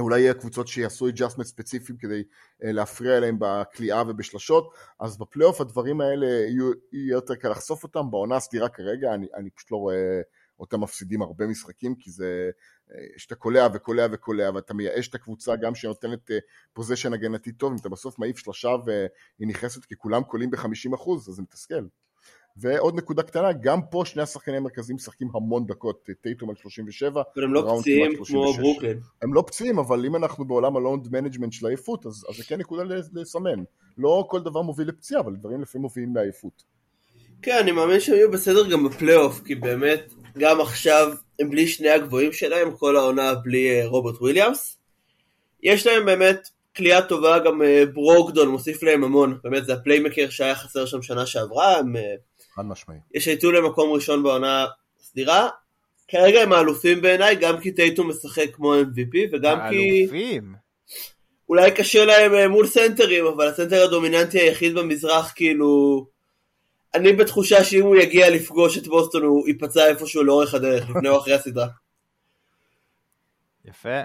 [0.00, 2.22] אולי יהיה קבוצות שיעשו adjustment ספציפיים כדי
[2.64, 8.10] אה, להפריע להם בקליעה ובשלשות, אז בפלייאוף הדברים האלה יהיו, יהיה יותר קל לחשוף אותם,
[8.10, 10.20] בעונה הסדירה כרגע אני, אני פשוט לא רואה
[10.58, 12.50] אותם מפסידים הרבה משחקים, כי זה,
[12.90, 16.30] אה, שאתה קולע וקולע וקולע, ואתה מייאש את הקבוצה גם שנותנת
[16.72, 21.10] possession אה, הגנתי טוב, אם אתה בסוף מעיף שלושה והיא נכנסת כי כולם קולעים ב-50%,
[21.16, 21.86] אז זה מתסכל.
[22.56, 27.44] ועוד נקודה קטנה, גם פה שני השחקנים המרכזיים משחקים המון דקות, טייטום על 37, אבל
[27.44, 29.00] הם לא פציעים כמו ברוקלין.
[29.22, 32.44] הם לא פציעים, אבל אם אנחנו בעולם ה load management של העייפות, אז, אז זה
[32.44, 33.62] כן נקודה לסמן.
[33.98, 36.62] לא כל דבר מוביל לפציעה, אבל דברים לפעמים מובילים לעייפות.
[37.42, 41.90] כן, אני מאמין שהם יהיו בסדר גם בפלייאוף, כי באמת, גם עכשיו הם בלי שני
[41.90, 44.78] הגבוהים שלהם, כל העונה בלי uh, רוברט וויליאמס.
[45.62, 47.64] יש להם באמת קליעה טובה, גם uh,
[47.94, 51.96] ברוקדון מוסיף להם המון, באמת זה ה playmaker שהיה חסר שם שנה שעברה, הם...
[52.56, 52.98] חד משמעי.
[53.14, 54.66] ישייטו למקום ראשון בעונה
[54.98, 55.48] סדירה.
[56.08, 60.00] כרגע הם האלופים בעיניי, גם כי טייטום משחק כמו MVP וגם כי...
[60.00, 60.54] האלופים?
[61.48, 66.06] אולי קשה להם אה, מול סנטרים, אבל הסנטר הדומיננטי היחיד במזרח, כאילו...
[66.94, 71.18] אני בתחושה שאם הוא יגיע לפגוש את בוסטון הוא ייפצע איפשהו לאורך הדרך, לפני או
[71.18, 71.68] אחרי הסדרה.
[73.64, 73.88] יפה.
[73.88, 74.02] אה,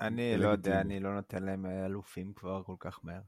[0.00, 3.20] אני לא יודע, אני לא נותן להם אה, אלופים כבר כל כך מהר.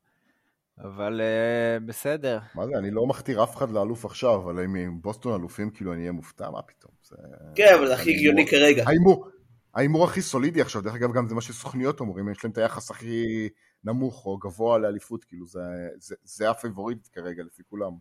[0.79, 2.39] אבל uh, בסדר.
[2.55, 6.01] מה זה, אני לא מכתיר אף אחד לאלוף עכשיו, אבל אם בוסטון אלופים, כאילו אני
[6.01, 6.93] אהיה מופתע, מה פתאום?
[7.03, 7.17] זה...
[7.55, 8.85] כן, אבל זה הכי הגיוני כרגע.
[8.87, 9.29] ההימור,
[9.75, 12.91] ההימור הכי סולידי עכשיו, דרך אגב גם זה מה שסוכניות אומרים, יש להם את היחס
[12.91, 13.49] הכי
[13.85, 15.61] נמוך או גבוה לאליפות, כאילו זה,
[15.99, 17.93] זה, זה הפייבוריט כרגע לפי כולם.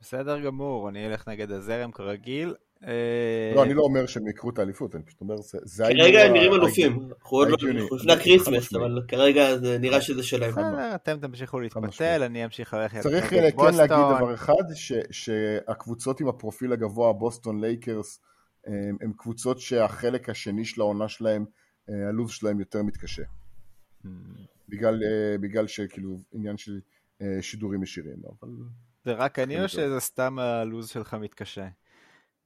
[0.00, 2.54] בסדר גמור, אני אלך נגד הזרם כרגיל.
[3.54, 6.52] לא, אני לא אומר שהם ייקחו את האליפות, אני פשוט אומר, זה כרגע הם נראים
[6.52, 7.56] אלופים, אנחנו עוד לא
[7.94, 10.54] לפני הקריסמס, אבל כרגע זה נראה שזה שלהם.
[10.94, 14.64] אתם תמשיכו להתפתל, אני אמשיך ללכת צריך כן להגיד דבר אחד,
[15.10, 18.20] שהקבוצות עם הפרופיל הגבוה, בוסטון לייקרס,
[19.00, 21.44] הם קבוצות שהחלק השני של העונה שלהם,
[21.88, 23.22] אה, הלו"ז שלהם יותר מתקשה.
[23.22, 24.08] Hmm.
[25.40, 26.80] בגלל שכאילו עניין של
[27.22, 28.48] אה, שידורים ישירים, אבל...
[29.04, 31.68] זה רק אני או שזה סתם הלו"ז שלך מתקשה?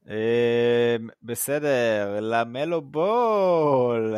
[0.08, 4.14] אמ, בסדר, למלו בול.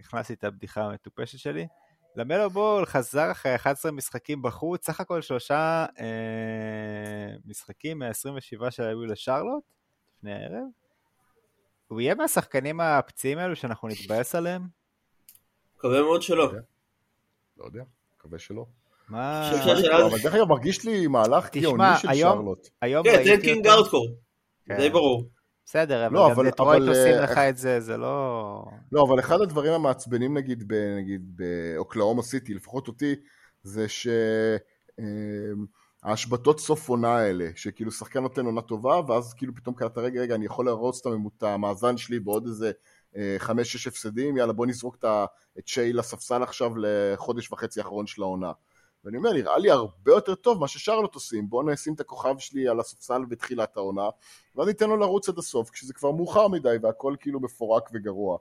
[0.00, 1.66] הכנסתי את הבדיחה המטופשת שלי.
[2.16, 9.64] למלו בול חזר אחרי 11 משחקים בחוץ, סך הכל שלושה אה, משחקים מה-27 שהיו לשרלוט
[10.16, 10.64] לפני הערב.
[11.88, 14.62] הוא יהיה מהשחקנים הפציעים האלו שאנחנו נתבאס עליהם?
[15.76, 16.52] מקווה מאוד שלא.
[17.56, 17.82] לא יודע,
[18.16, 18.66] מקווה שלא.
[19.08, 19.50] מה...
[20.06, 22.68] אבל דרך אגב מרגיש לי מהלך גאוני של שרלוט.
[23.04, 24.23] כן, תן קינג ארדקור.
[24.66, 24.76] כן.
[24.76, 25.30] די ברור.
[25.66, 28.64] בסדר, אבל לא, גם דטרויט עושים אה, לך את זה, זה לא...
[28.92, 33.14] לא, אבל אחד הדברים המעצבנים נגיד, נגיד באוקלאומה סיטי, לפחות אותי,
[33.62, 33.86] זה
[36.02, 40.20] שההשבתות אמ, סוף עונה האלה, שכאילו שחקן נותן עונה טובה, ואז כאילו פתאום קראת, רגע,
[40.20, 41.06] רגע, אני יכול להרוס
[41.38, 42.72] את המאזן שלי בעוד איזה
[43.16, 45.04] אה, חמש-שש הפסדים, יאללה בוא נזרוק
[45.58, 48.52] את שיי לספסל עכשיו לחודש וחצי האחרון של העונה.
[49.04, 52.68] ואני אומר, נראה לי הרבה יותר טוב מה ששרלוט עושים, בואו נשים את הכוכב שלי
[52.68, 54.08] על הספסל בתחילת העונה,
[54.56, 58.38] ואז ניתן לו לרוץ עד הסוף, כשזה כבר מאוחר מדי והכל כאילו מפורק וגרוע.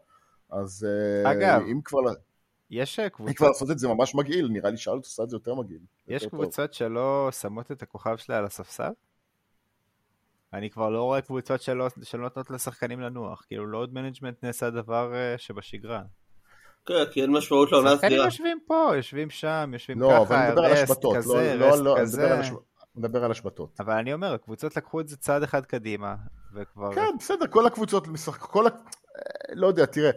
[0.49, 0.87] אז
[1.25, 1.99] אה, אגב, אם כבר...
[2.69, 3.29] יש קבוצות...
[3.29, 5.81] אם כבר לעשות את זה ממש מגעיל, נראה לי שרלוט עושה את זה יותר מגעיל.
[6.07, 6.77] יש יותר קבוצות טוב.
[6.77, 8.91] שלא שמות את הכוכב שלה על הספסל?
[10.53, 15.13] אני כבר לא רואה קבוצות שלא, שלא נותנות לשחקנים לנוח, כאילו load management נעשה דבר
[15.13, 16.01] uh, שבשגרה.
[16.85, 18.01] כן, כי אין משמעות לעונה סדירה.
[18.01, 22.41] שחקנים יושבים פה, יושבים שם, יושבים לא, ככה, rest כזה, לא, rest לא, כזה.
[22.95, 23.79] מדבר על השבתות.
[23.79, 26.15] אבל אני אומר, הקבוצות לקחו את זה צעד אחד קדימה,
[26.53, 26.93] וכבר...
[26.95, 28.69] כן, בסדר, כל הקבוצות משחקות, כל ה...
[28.69, 30.11] אה, לא יודע, תראה,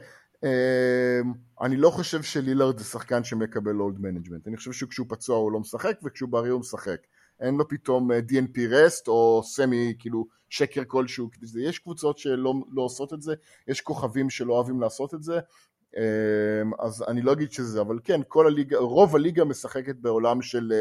[0.45, 1.21] אה,
[1.61, 4.49] אני לא חושב שלילארד זה שחקן שמקבל load management.
[4.49, 7.01] אני חושב שכשהוא פצוע הוא לא משחק, וכשהוא בריא הוא משחק.
[7.41, 11.31] אין לו פתאום אה, DNP רסט או סמי, כאילו, שקר כלשהו.
[11.61, 13.35] יש קבוצות שלא לא עושות את זה,
[13.69, 15.39] יש כוכבים שלא אוהבים לעשות את זה.
[16.79, 20.73] אז אני לא אגיד שזה, אבל כן, כל הליגה, רוב הליגה משחקת בעולם של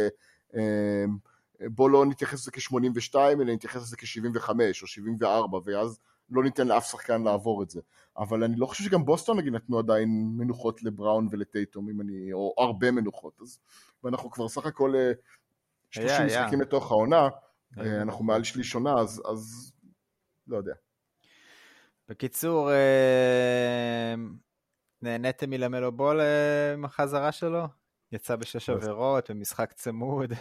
[1.61, 4.49] בוא לא נתייחס לזה כ-82 אלא נתייחס לזה כ-75
[4.81, 5.99] או 74 ואז
[6.29, 7.81] לא ניתן לאף שחקן לעבור את זה.
[8.17, 12.53] אבל אני לא חושב שגם בוסטון נגיד נתנו עדיין מנוחות לבראון ולטייטום אם אני, או
[12.57, 13.41] הרבה מנוחות.
[13.41, 13.59] אז,
[14.03, 14.93] ואנחנו כבר סך הכל
[15.89, 17.29] 30 אה, משחקים לתוך העונה,
[17.77, 19.71] אה, אנחנו מעל שליש עונה, אז, אז
[20.47, 20.73] לא יודע.
[22.09, 24.15] בקיצור, אה,
[25.01, 26.21] נהניתם מלמלו בול
[26.73, 27.67] עם החזרה שלו?
[28.11, 30.33] יצא בשש עבירות במשחק צמוד.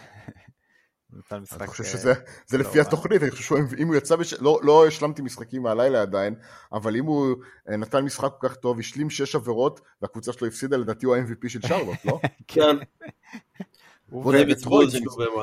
[1.19, 1.61] נתן משחק...
[1.61, 2.13] אני חושב שזה
[2.47, 4.35] זה לפי התוכנית, אני חושב שאם הוא יצא, בש...
[4.35, 6.35] לא, לא השלמתי משחקים מהלילה עדיין,
[6.73, 7.37] אבל אם הוא
[7.69, 11.49] אה, נתן משחק כל כך טוב, השלים שש עבירות, והקבוצה שלו הפסידה, לדעתי הוא ה-MVP
[11.49, 12.21] של שרלוט, לא?
[12.49, 12.77] כן.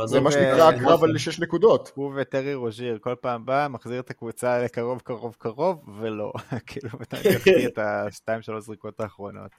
[0.06, 1.92] זה מה שנקרא הקרב על שש נקודות.
[1.96, 6.34] הוא וטרי רוז'יר כל פעם בא, מחזיר את הקבוצה לקרוב קרוב קרוב, ולא.
[6.68, 9.52] כאילו, אתה יחטיא את השתיים שלוש זריקות האחרונות.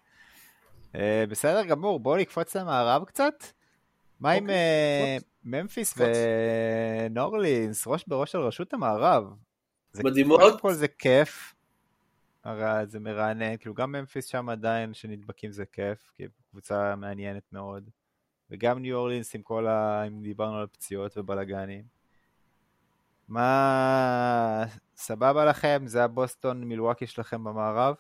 [0.94, 3.44] אה, בסדר גמור, בואו נקפוץ למערב קצת.
[4.20, 5.94] מה עם אוקיי, אה, ממפיס
[7.10, 9.24] ונורלינס, ראש בראש של רשות המערב?
[10.04, 10.40] מדהימות.
[10.40, 11.54] קודם כל זה כיף,
[12.44, 17.90] הרי זה מרענן, כאילו גם ממפיס שם עדיין שנדבקים זה כיף, כי קבוצה מעניינת מאוד.
[18.52, 20.04] וגם ניו אורלינס עם כל ה...
[20.06, 21.82] אם דיברנו על פציעות ובלאגנים.
[23.28, 24.64] מה...
[24.96, 25.82] סבבה לכם?
[25.86, 27.94] זה הבוסטון מילווקי שלכם במערב?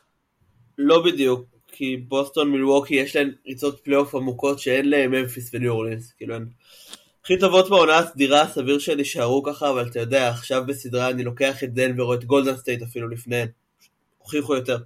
[0.78, 1.44] לא בדיוק.
[1.68, 6.46] כי בוסטון מילווקי יש להן ריצות פלייאוף עמוקות שאין לממפיס וניו אורלינס, כאילו הן
[7.22, 11.64] הכי טובות בעונה הסדירה, סביר שהן יישארו ככה, אבל אתה יודע, עכשיו בסדרה אני לוקח
[11.64, 13.48] את דנבר או את גולדן סטייט אפילו לפניהן,
[14.18, 14.78] הוכיחו יותר.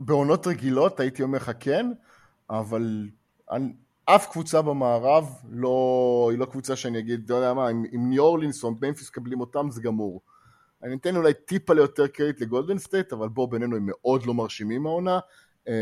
[0.00, 1.86] בעונות רגילות הייתי אומר לך כן,
[2.50, 3.08] אבל
[4.04, 8.22] אף קבוצה במערב לא, היא לא קבוצה שאני אגיד, לא יודע מה, אם, אם ניו
[8.22, 10.20] אורלינס או ממפיס מקבלים אותם זה גמור.
[10.82, 14.86] אני אתן אולי טיפה ליותר קרדיט לגולדן סטייט, אבל בוא בינינו הם מאוד לא מרשימים
[14.86, 15.18] העונה.
[15.68, 15.72] אמ,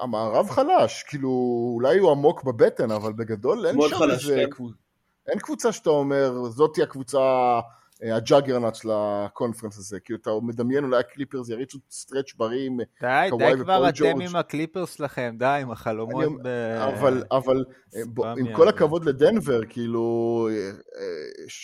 [0.00, 1.30] המערב חלש, כאילו
[1.74, 4.44] אולי הוא עמוק בבטן, אבל בגדול אין שם איזה...
[4.58, 4.64] כן.
[5.26, 7.20] אין קבוצה שאתה אומר, זאתי הקבוצה
[8.12, 12.76] ה juggernaut של ה conference הזה, כאילו אתה מדמיין אולי הקליפרס יריצו stretch בריא עם
[13.00, 16.48] די, די כבר אתם עם הקליפרס שלכם, די עם החלומות ב...
[16.78, 17.64] אבל, אבל
[17.96, 20.48] אה, עם כל הכבוד לדנבר, כאילו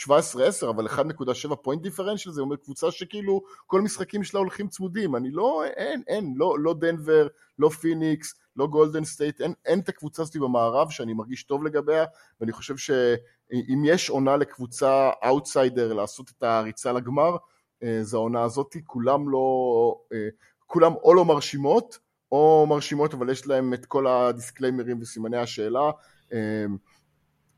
[0.09, 5.17] 17-10, אה, אבל 1.7 point differential זה אומר קבוצה שכאילו כל משחקים שלה הולכים צמודים,
[5.17, 7.27] אני לא, אין, אין, לא, לא דנבר,
[7.59, 12.05] לא פיניקס, לא גולדן סטייט, אין, אין את הקבוצה הזאת במערב שאני מרגיש טוב לגביה,
[12.41, 17.37] ואני חושב שאם יש עונה לקבוצה אאוטסיידר לעשות את הריצה לגמר,
[17.83, 20.29] אה, זו העונה הזאת, כולם לא, אה,
[20.67, 21.99] כולם או לא מרשימות,
[22.33, 25.91] או מרשימות אבל יש להם את כל הדיסקליימרים וסימני השאלה.
[26.33, 26.65] אה,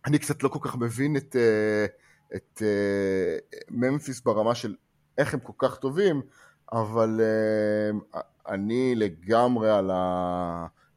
[0.06, 1.36] אני קצת לא כל כך מבין את,
[2.36, 2.62] את
[3.70, 4.74] ממפיס ברמה של
[5.18, 6.22] איך הם כל כך טובים,
[6.72, 7.20] אבל
[8.48, 9.90] אני לגמרי על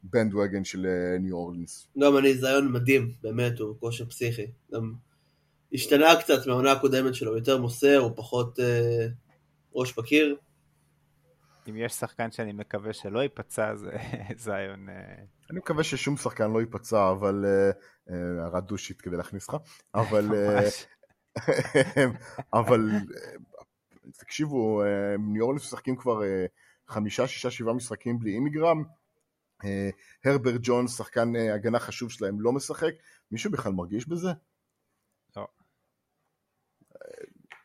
[0.08, 0.86] הבנדווגן של
[1.20, 1.88] ניו אורלינס.
[1.98, 4.46] גם אני, זיון מדהים, באמת, הוא כושר פסיכי.
[4.72, 4.92] גם
[5.72, 9.06] השתנה קצת מהעונה הקודמת שלו, יותר מוסר, הוא פחות אה,
[9.74, 10.36] ראש בקיר.
[11.68, 13.90] אם יש שחקן שאני מקווה שלא ייפצע, זה
[14.44, 14.88] זיון.
[14.88, 15.14] אה...
[15.50, 17.44] אני מקווה ששום שחקן לא ייפצע, אבל...
[17.44, 17.70] אה,
[18.10, 19.56] אה, הערה דושית כדי להכניס לך,
[19.94, 20.34] אבל...
[20.34, 20.68] אה,
[22.60, 22.90] אבל...
[24.18, 24.82] תקשיבו,
[25.18, 26.20] ניו אורלינס משחקים כבר
[26.88, 28.84] חמישה, שישה, שבעה משחקים בלי אינגרם.
[29.64, 29.90] אה,
[30.24, 32.92] הרב ג'ונס, שחקן אה, הגנה חשוב שלהם, לא משחק.
[33.30, 34.28] מישהו בכלל מרגיש בזה?
[35.36, 35.46] לא.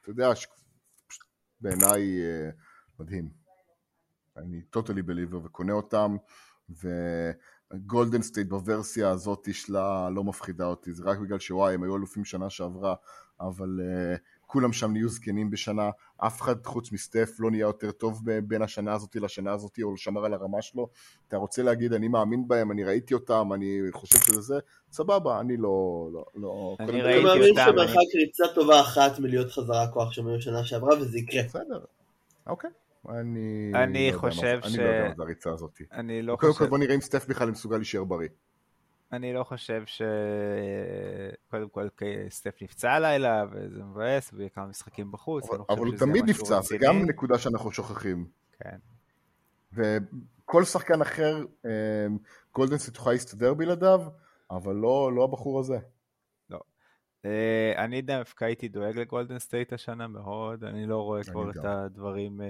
[0.01, 0.29] אתה יודע,
[1.61, 2.49] בעיניי אה,
[2.99, 3.29] מדהים.
[4.37, 6.17] אני totally believer וקונה אותם,
[6.69, 12.25] וגולדן סטייט בוורסיה הזאת שלה לא מפחידה אותי, זה רק בגלל שוואו, הם היו אלופים
[12.25, 12.95] שנה שעברה,
[13.39, 13.79] אבל
[14.51, 18.93] כולם שם נהיו זקנים בשנה, אף אחד חוץ מסטף לא נהיה יותר טוב בין השנה
[18.93, 20.87] הזאת לשנה הזאת או לשמר על הרמה שלו.
[21.27, 24.59] אתה רוצה להגיד אני מאמין בהם, אני ראיתי אותם, אני חושב שזה זה,
[24.91, 26.07] סבבה, אני לא...
[26.13, 27.31] לא, לא אני ראיתי אותם.
[27.31, 31.43] אני מאמין שמרחק ריצה טובה אחת מלהיות חזרה כוח שם בשנה שעברה וזה יקרה.
[31.43, 31.79] בסדר,
[32.47, 32.69] אוקיי.
[33.09, 34.65] אני, אני לא חושב ש...
[34.65, 35.81] אני לא יודע מה זה הריצה הזאת.
[35.91, 36.47] אני לא חושב...
[36.47, 38.29] קודם כל בוא נראה אם סטף בכלל מסוגל להישאר בריא.
[39.13, 40.01] אני לא חושב ש...
[41.49, 41.87] קודם כל
[42.29, 45.49] סטף נפצע הלילה, וזה מבאס, ויהיה כמה משחקים בחוץ.
[45.49, 48.27] אבל, לא אבל הוא תמיד נפצע, זה גם נקודה שאנחנו שוכחים.
[48.59, 48.77] כן.
[49.73, 51.45] וכל שחקן אחר,
[52.53, 54.01] גולדן סטייט תוכל להסתדר בלעדיו,
[54.51, 55.77] אבל לא, לא הבחור הזה.
[57.25, 61.51] אה, אני דווקא הייתי דואג לגולדן סטייט השנה מאוד, אני לא רואה כבר.
[61.51, 62.47] את הדברים אה,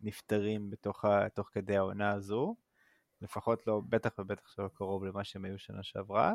[0.00, 1.04] נפתרים בתוך
[1.34, 2.54] תוך כדי העונה הזו.
[3.22, 6.32] לפחות לא, בטח ובטח שלא קרוב למה שהם היו שנה שעברה.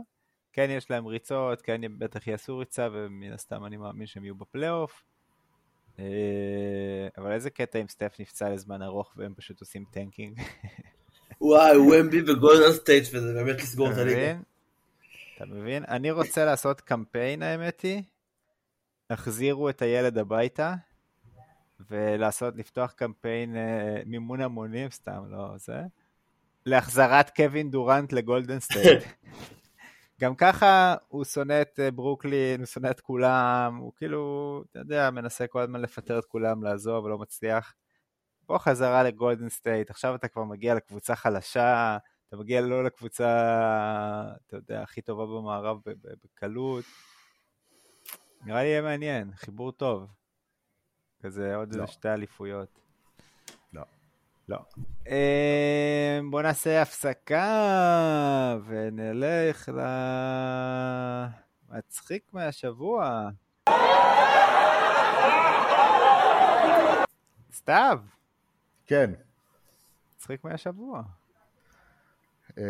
[0.54, 4.36] כן יש להם ריצות, כן הם בטח יעשו ריצה, ומן הסתם אני מאמין שהם יהיו
[4.36, 5.04] בפלייאוף.
[6.00, 10.42] אה, אבל איזה קטע אם סטף נפצע לזמן ארוך והם פשוט עושים tanking.
[11.42, 14.40] וואי, וומבי וגולדן סטייט, וזה באמת לסגור את הליגה.
[15.36, 15.84] אתה מבין?
[15.88, 18.04] אני רוצה לעשות קמפיין האמת היא,
[19.10, 20.74] החזירו את הילד הביתה,
[21.90, 25.82] ולעשות, לפתוח קמפיין אה, מימון המונים, סתם לא זה,
[26.68, 29.04] להחזרת קווין דורנט לגולדן סטייט.
[30.22, 35.10] גם ככה הוא שונא את אה, ברוקלין, הוא שונא את כולם, הוא כאילו, אתה יודע,
[35.12, 37.76] מנסה כל הזמן לפטר את כולם, לעזוב, ולא מצליח.
[38.48, 41.98] בוא חזרה לגולדן סטייט, עכשיו אתה כבר מגיע לקבוצה חלשה,
[42.28, 43.28] אתה מגיע לא לקבוצה,
[44.48, 45.78] אתה יודע, הכי טובה במערב
[46.24, 46.86] בקלות.
[48.46, 50.08] נראה לי יהיה מעניין, חיבור טוב.
[51.22, 51.82] כזה עוד לא.
[51.82, 52.87] איזה שתי אליפויות.
[54.50, 54.58] לא.
[55.08, 59.70] אה, בוא נעשה הפסקה ונלך
[61.70, 63.30] למצחיק מהשבוע.
[67.54, 68.00] סתיו,
[68.86, 69.12] כן,
[70.16, 71.04] מצחיק מהשבוע.
[72.58, 72.64] אמ,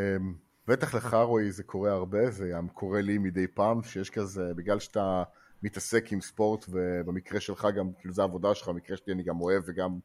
[0.67, 4.79] בטח לך רועי זה קורה הרבה, זה גם קורה לי מדי פעם, שיש כזה, בגלל
[4.79, 5.23] שאתה
[5.63, 9.63] מתעסק עם ספורט, ובמקרה שלך גם, כאילו זה העבודה שלך, במקרה שלי אני גם אוהב
[9.67, 9.99] וגם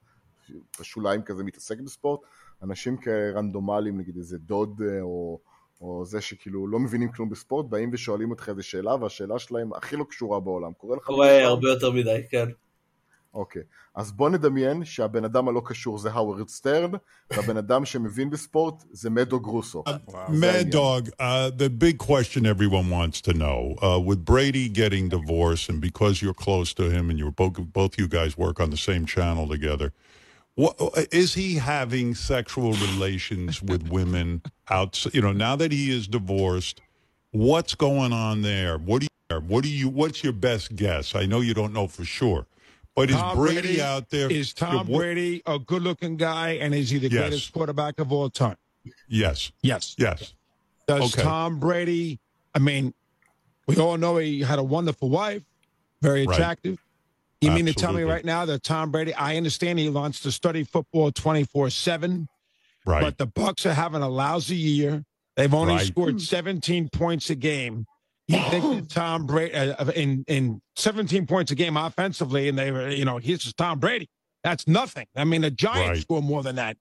[0.81, 2.21] בשוליים כזה מתעסק בספורט,
[2.63, 5.39] אנשים כרנדומליים, נגיד איזה דוד אה, או,
[5.81, 9.97] או זה שכאילו לא מבינים כלום בספורט, באים ושואלים אותך איזה שאלה, והשאלה שלהם הכי
[9.97, 10.73] לא קשורה בעולם.
[10.73, 11.03] קורה לך?
[11.03, 11.45] קורה?
[11.45, 12.49] הרבה יותר מדי, כן.
[13.35, 13.63] אוקיי,
[13.95, 16.91] אז בוא נדמיין שהבן אדם הלא קשור זה האוורד סטרן,
[17.31, 19.85] והבן אדם שמבין בספורט זה מדו גרוסו.
[20.29, 25.71] Mad Dog, uh, the big question everyone wants to know uh, with Brady getting divorced,
[25.71, 28.83] and because you're close to him and you're both, both you guys work on the
[28.89, 29.89] same channel together,
[30.55, 35.05] what, uh, is he having sexual relations with women out?
[35.15, 36.81] You know, now that he is divorced,
[37.31, 38.79] what's going on there?
[38.79, 41.15] What do you, what do you, what's your best guess?
[41.15, 42.47] I know you don't know for sure,
[42.95, 44.31] but is Tom Brady, Brady out there?
[44.31, 47.21] Is Tom Brady a good-looking guy, and is he the Yes.
[47.21, 48.57] greatest quarterback of all time?
[49.09, 49.95] Yes, Yes.
[49.99, 50.35] yes.
[50.87, 51.23] Does Okay.
[51.23, 52.19] Tom Brady?
[52.55, 52.93] I mean,
[53.67, 55.43] we all know he had a wonderful wife,
[56.03, 56.37] very Right.
[57.43, 57.59] Attractive.
[57.59, 59.15] You mean to tell me right now that Tom Brady?
[59.15, 62.29] I understand he wants to study football twenty four seven,
[62.87, 63.01] Right.
[63.01, 65.05] but the Bucks are having a lousy year.
[65.37, 65.87] They've only Right.
[65.87, 67.87] scored seventeen points a game.
[68.29, 72.71] You think that Tom Brady uh, in in seventeen points a game offensively, and they
[72.71, 74.09] were, you know, he's just Tom Brady.
[74.45, 75.07] That's nothing.
[75.17, 76.01] I mean, the Giants Right.
[76.01, 76.77] score more than that.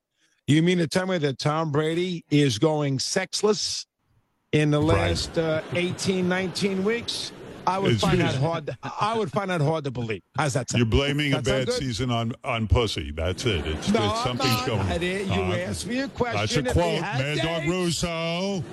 [0.47, 3.85] You mean to tell me that Tom Brady is going sexless
[4.51, 5.09] in the Right.
[5.11, 7.31] last uh, 18, 19 weeks?
[7.67, 8.65] I would It's- find that hard.
[8.83, 10.23] I would find that hard to believe.
[10.39, 10.79] How's that sound?
[10.79, 13.07] You're blaming a That sound bad season on on pussy.
[13.11, 13.65] That's it.
[13.73, 14.67] It's, No, it's something's not.
[14.71, 14.99] going.
[14.99, 16.63] Did- you Uh, asked me a question.
[16.63, 17.71] That's a quote, Mad Dog dates.
[17.73, 18.63] Russo.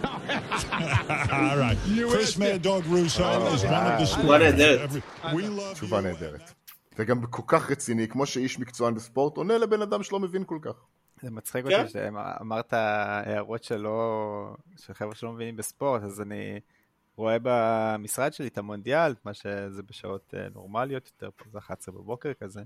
[1.39, 2.63] All right, You Chris Mad it.
[2.63, 4.71] Dog Russo I is one of the.
[4.87, 5.03] Every-
[5.37, 6.03] We love תשובה you.
[6.03, 6.53] נהדרת.
[6.99, 10.73] וגם כל כך רציני, כמו שאיש מקצוען בספורט עונה לבן אדם שלא מבין כל כך.
[11.23, 11.81] זה מצחיק כן.
[11.81, 13.99] אותי שאמרת הערות שלא,
[14.87, 16.61] של חבר'ה שלא מבינים בספורט, אז אני
[17.19, 22.35] רואה במשרד שלי את המונדיאל, מה שזה בשעות אה, נורמליות יותר, פה זה 11 בבוקר
[22.35, 22.63] כזה,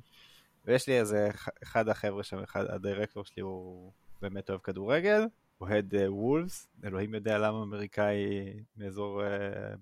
[0.65, 1.29] ויש לי איזה
[1.63, 3.93] אחד החבר'ה שם, אחד, הדירקטור שלי הוא
[4.23, 5.23] באמת אוהב כדורגל,
[5.61, 8.17] אוהד אה, וולפס, אלוהים יודע למה אמריקאי
[8.77, 9.23] מאזור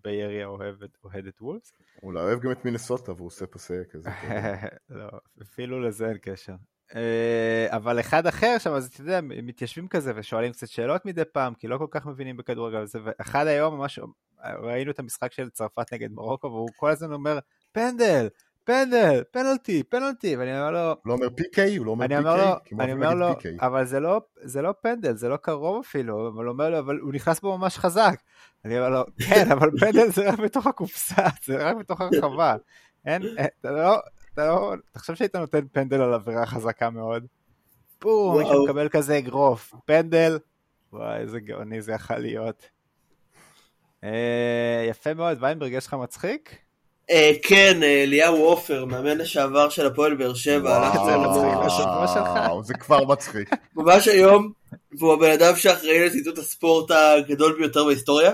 [0.05, 1.73] ביי אריה אוהב את- אוהד את וולפס.
[2.03, 4.11] אולי אוהב גם את מינסוטה והוא עושה פסה כזה.
[4.91, 5.09] לא,
[5.43, 6.55] אפילו לזה אין קשר.
[6.95, 11.55] אה, אבל אחד אחר שם, אז אתה יודע, מתיישבים כזה ושואלים קצת שאלות מדי פעם,
[11.55, 13.99] כי לא כל כך מבינים בכדורגל וזה, ואחד היום ממש,
[14.45, 17.39] ראינו את המשחק של צרפת נגד מרוקו, והוא כל הזמן אומר,
[17.73, 18.29] פנדל,
[18.65, 21.77] פנדל, פנלטי, פנלטי, ואני אומר לו, לא אומר פיקי?
[21.77, 22.75] הוא לא אומר אני אומר לו, פיקי?
[22.75, 23.29] הוא אני אומר לו.
[23.61, 26.99] אבל זה לא, זה לא פנדל, זה לא קרוב אפילו, אבל הוא אומר לו, אבל
[26.99, 28.15] הוא נכנס בו ממש חזק.
[28.65, 32.57] אני אומר לו, כן, אבל פנדל זה רק בתוך הקופסה, זה רק בתוך הרחבה.
[33.07, 34.01] אין, אין, אתה לא,
[34.41, 37.27] אתה לא, אתה חושב שהיית נותן פנדל על עבירה חזקה מאוד?
[38.01, 38.39] בום, וואו.
[38.39, 40.39] מישהו מקבל כזה אגרוף, פנדל,
[40.93, 42.67] וואי, איזה גאוני זה יכול להיות.
[44.05, 46.57] אה, יפה מאוד, ויינברג, יש לך מצחיק?
[47.11, 51.67] אה, כן, אה, אליהו עופר, מאמן לשעבר של הפועל באר שבע, הלך את זה מצחיק.
[51.67, 52.29] בשבוע שלך?
[52.29, 53.51] וואו, זה כבר מצחיק.
[53.77, 54.53] ממש היום,
[54.99, 58.33] והוא הבן אדם שאחראי לציטוט הספורט הגדול ביותר בהיסטוריה,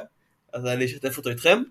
[0.52, 1.62] אז אני אשתף אותו איתכם.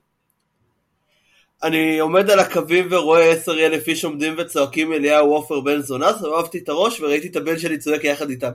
[1.63, 6.57] אני עומד על הקווים ורואה עשר אלף איש עומדים וצועקים אליהו עופר בן זונה, סובבתי
[6.57, 8.51] את הראש וראיתי את הבן שלי צועק יחד איתם.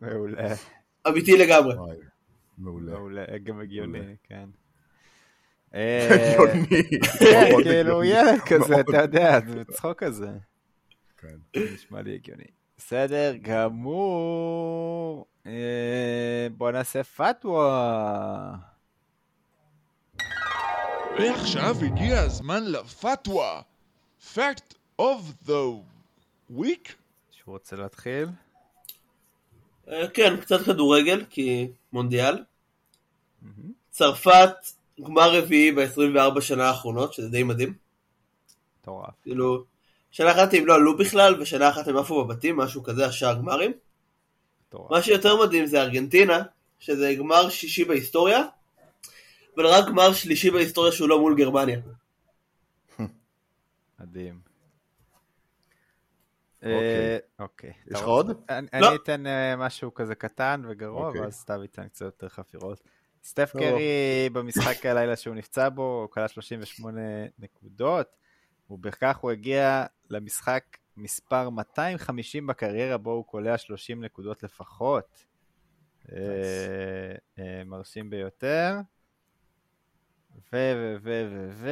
[0.00, 0.54] מעולה.
[1.08, 1.74] אמיתי לגמרי.
[2.58, 2.92] מעולה.
[2.92, 3.98] מעולה, גם הגיוני.
[4.24, 4.44] כן.
[5.74, 6.66] אה, הגיוני.
[7.18, 8.04] כן, מאוד כאילו.
[8.04, 8.80] ילד כזה.
[8.80, 10.28] אתה יודע, זה צחוק כזה.
[11.18, 11.36] כן.
[11.74, 12.44] נשמע לי הגיוני.
[12.78, 15.26] בסדר גמור.
[15.46, 18.56] אה, בוא נעשה פתווה.
[21.18, 23.62] ועכשיו הגיע הזמן לפתווה.
[24.34, 25.82] Fact of the
[26.50, 26.92] week?
[27.30, 28.28] שהוא רוצה להתחיל?
[29.88, 32.44] אה, כן, קצת כדורגל, כי מונדיאל.
[33.90, 34.50] צרפת,
[35.00, 37.74] גמר רביעי ב-24 שנה האחרונות, שזה די מדהים.
[38.80, 39.14] מטורף.
[39.22, 39.64] כאילו,
[40.14, 43.72] שנה אחת הם לא עלו בכלל, ושנה אחת הם עפו בבתים, משהו כזה, השאר גמרים.
[44.90, 46.42] מה שיותר מדהים זה ארגנטינה,
[46.78, 48.42] שזה גמר שישי בהיסטוריה,
[49.56, 51.80] אבל רק גמר שלישי בהיסטוריה שהוא לא מול גרמניה.
[54.00, 54.40] מדהים.
[56.62, 56.72] אוקיי.
[56.72, 57.72] אה, אוקיי.
[57.86, 58.30] יש לך עוד?
[58.48, 58.88] אני לא.
[58.88, 61.20] אני אתן אה, משהו כזה קטן וגרוע, אוקיי.
[61.20, 62.80] ואז סתיו ייתן קצת יותר חפירות.
[63.24, 63.52] סטף.
[63.52, 67.00] קרי במשחק הלילה שהוא נפצע בו, הוא כלל 38
[67.38, 68.16] נקודות,
[68.70, 70.64] ובכך הוא הגיע למשחק
[70.96, 75.24] מספר 250 בקריירה, בו הוא קולע 30 נקודות לפחות.
[76.12, 78.76] אה, אה, מרשים ביותר.
[80.52, 80.56] ו...
[80.56, 80.96] ו...
[81.02, 81.26] ו...
[81.30, 81.50] ו...
[81.50, 81.70] ו...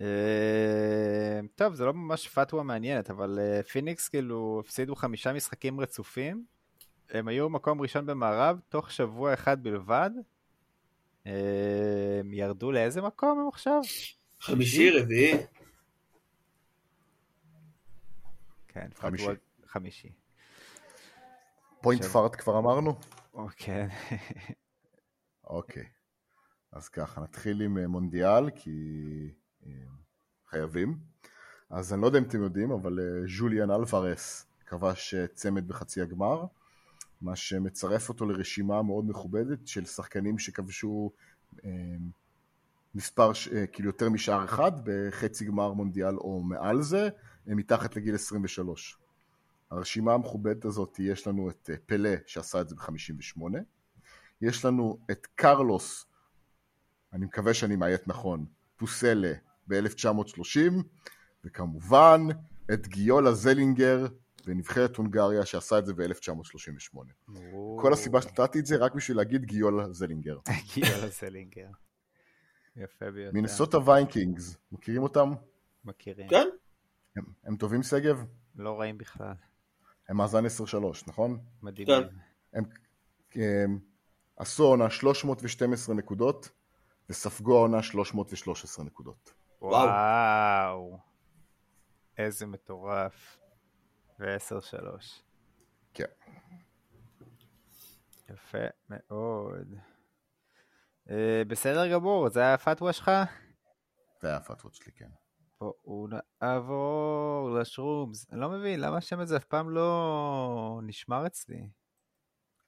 [0.00, 6.44] אה, טוב, זה לא ממש פתווה מעניינת, אבל פיניקס כאילו הפסידו חמישה משחקים רצופים.
[7.10, 10.10] הם היו מקום ראשון במערב תוך שבוע אחד בלבד.
[11.26, 13.80] אה, הם ירדו לאיזה מקום הם עכשיו?
[14.40, 15.32] חמישי, רביעי.
[18.68, 19.26] כן, חמישי.
[19.66, 20.12] חמישי.
[21.80, 22.94] פוינט פארט כבר אמרנו?
[23.34, 23.88] אוקיי.
[25.44, 25.86] אוקיי.
[26.72, 28.70] אז ככה, נתחיל עם אה, מונדיאל, כי
[29.66, 29.72] אה,
[30.46, 30.98] חייבים.
[31.70, 32.98] אז אני לא יודע אם אתם יודעים, אבל
[33.38, 36.44] ז'וליאן אלוורס כבש צמד בחצי הגמר,
[37.22, 41.10] מה שמצרף אותו לרשימה מאוד מכובדת של שחקנים שכבשו
[41.64, 41.70] אה,
[42.94, 47.08] מספר, אה, כאילו יותר משער אחד בחצי גמר מונדיאל או מעל זה,
[47.46, 48.98] מתחת לגיל 23.
[49.70, 53.42] הרשימה המכובדת הזאת, יש לנו את אה, פלא שעשה את זה ב-58,
[54.40, 56.06] יש לנו את קרלוס,
[57.12, 58.44] אני מקווה שאני מאיית נכון,
[58.76, 59.32] פוסלה
[59.68, 60.82] ב-1930,
[61.44, 62.20] וכמובן
[62.72, 64.06] את גיולה זלינגר
[64.46, 66.98] בנבחרת הונגריה שעשה את זה ב-1938.
[67.80, 70.38] כל הסיבה שנתתי את זה רק בשביל להגיד גיולה זלינגר.
[70.74, 71.68] גיורא זלינגר.
[72.76, 73.34] יפה ביותר.
[73.34, 75.30] מינסוטה וייקינגס, מכירים אותם?
[75.84, 76.28] מכירים.
[76.28, 76.46] כן?
[77.16, 78.24] הם, הם טובים שגב?
[78.56, 79.34] לא רעים בכלל.
[80.08, 80.48] הם מאזן 10-3,
[81.06, 81.38] נכון?
[81.62, 82.02] מדהימים.
[82.52, 82.64] הם,
[83.34, 83.78] הם
[84.36, 86.50] עשו העונה 312 נקודות,
[87.10, 89.32] וספגו העונה 313 נקודות.
[89.62, 89.86] וואו.
[89.86, 90.98] וואו.
[92.18, 93.41] איזה מטורף.
[94.18, 95.22] ועשר שלוש.
[95.94, 96.04] כן.
[98.30, 98.58] יפה
[98.88, 99.74] מאוד.
[101.10, 103.10] אה, בסדר גמור, זה היה הפתווה שלך?
[104.20, 105.08] זה היה הפתוות שלי, כן.
[105.60, 106.06] בואו
[106.42, 108.26] נעבור לשרומס.
[108.32, 111.68] אני לא מבין, למה השם הזה אף פעם לא נשמר אצלי?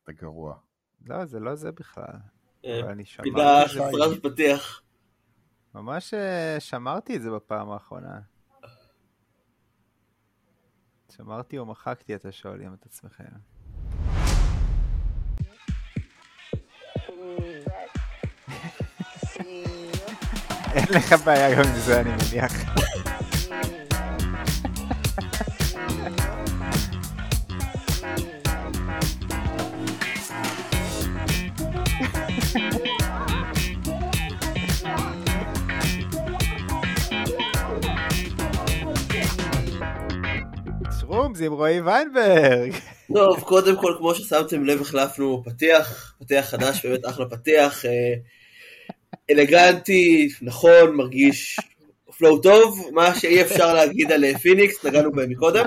[0.02, 0.58] אתה גרוע.
[1.06, 2.18] לא, זה לא זה בכלל.
[2.64, 3.80] אבל אני שמרתי פינה את זה.
[3.80, 4.82] חסרת פתיח.
[5.74, 8.20] ממש אה, שמרתי את זה בפעם האחרונה.
[11.16, 13.24] שמרתי או מחקתי, אתה שואלים את עצמכם.
[20.74, 22.52] אין לך בעיה גם עם זה, אני מניח.
[41.14, 42.72] שרומס עם רועי ויינברג.
[43.14, 48.14] טוב, קודם כל, כמו ששמתם לב, החלפנו פתיח, פתיח חדש, באמת אחלה פתיח, אה,
[49.30, 51.60] אלגנטי, נכון, מרגיש
[52.18, 55.64] flow טוב, מה שאי אפשר להגיד על אה, פיניקס, נגענו בהם מקודם.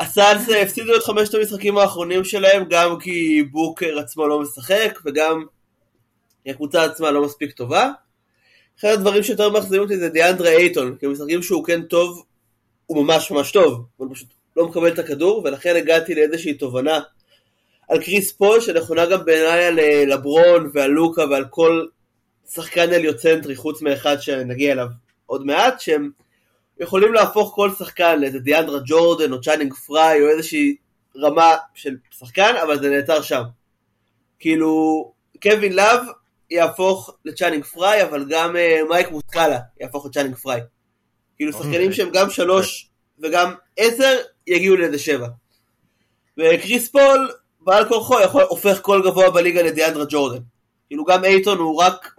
[0.00, 5.44] הסאנס הפסידו את חמשת המשחקים האחרונים שלהם, גם כי בוקר עצמו לא משחק, וגם
[6.46, 7.90] הקבוצה עצמה לא מספיק טובה.
[8.80, 12.25] אחד הדברים שיותר מאכזבים אותי זה דיאנדרה אייטון, כי משחקים שהוא כן טוב,
[12.86, 17.00] הוא ממש ממש טוב, אבל פשוט לא מקבל את הכדור, ולכן הגעתי לאיזושהי תובנה
[17.88, 21.86] על קריס פול, שנכונה גם בעיניי על אה, לברון ועל לוקה ועל כל
[22.50, 24.86] שחקן הליוצנטרי, חוץ מאחד שנגיע אליו
[25.26, 26.10] עוד מעט, שהם
[26.80, 30.76] יכולים להפוך כל שחקן לאיזה דיאנדרה ג'ורדן או צ'אנינג פריי או איזושהי
[31.16, 33.42] רמה של שחקן, אבל זה נעצר שם.
[34.38, 35.12] כאילו,
[35.42, 36.00] קווין לאב
[36.50, 40.60] יהפוך לצ'אנינג פריי, אבל גם אה, מייק מוסקאלה יהפוך לצ'אנינג פריי.
[41.36, 42.88] כאילו שחקנים שהם גם שלוש
[43.22, 44.16] וגם 10
[44.46, 45.28] יגיעו לידי 7.
[46.38, 50.42] וקריס פול, בעל כורחו, יכול, הופך כל גבוה בליגה לדיאנדרה ג'ורדן.
[50.88, 52.14] כאילו גם אייטון הוא רק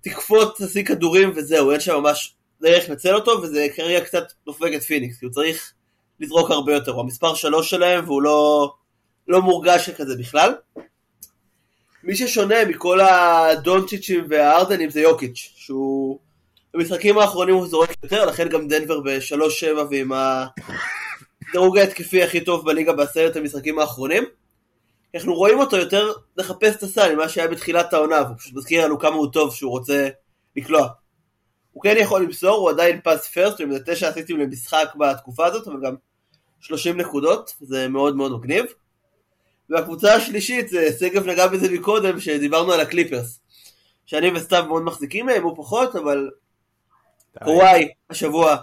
[0.00, 4.82] תקפוץ, תשיג כדורים וזהו, אין שם ממש דרך לנצל אותו, וזה כרגע קצת דופק את
[4.82, 5.72] פיניקס, כי הוא צריך
[6.20, 8.72] לזרוק הרבה יותר, הוא המספר 3 שלהם והוא לא,
[9.28, 10.54] לא מורגש כזה בכלל.
[12.04, 16.18] מי ששונה מכל הדונצ'יצ'ים והארדנים זה יוקיץ', שהוא
[16.74, 20.12] במשחקים האחרונים הוא זורק יותר, לכן גם דנבר ב-3-7 ועם
[21.48, 24.24] הדירוג ההתקפי הכי טוב בליגה בעשרת המשחקים האחרונים.
[25.14, 28.98] אנחנו רואים אותו יותר לחפש את הסל ממה שהיה בתחילת העונה, והוא פשוט מזכיר לנו
[28.98, 30.08] כמה הוא טוב שהוא רוצה
[30.56, 30.88] לקלוע.
[31.72, 35.80] הוא כן יכול למסור, הוא עדיין פס פרסט, עם תשע אסיסטים למשחק בתקופה הזאת, אבל
[35.84, 35.94] גם
[36.60, 38.64] 30 נקודות, זה מאוד מאוד מגניב.
[39.70, 43.40] והקבוצה השלישית, זה שגב נגע בזה מקודם, שדיברנו על הקליפרס.
[44.06, 46.30] שאני וסתיו מאוד מחזיקים מהם, הוא פחות, אבל
[47.44, 48.56] קוואי השבוע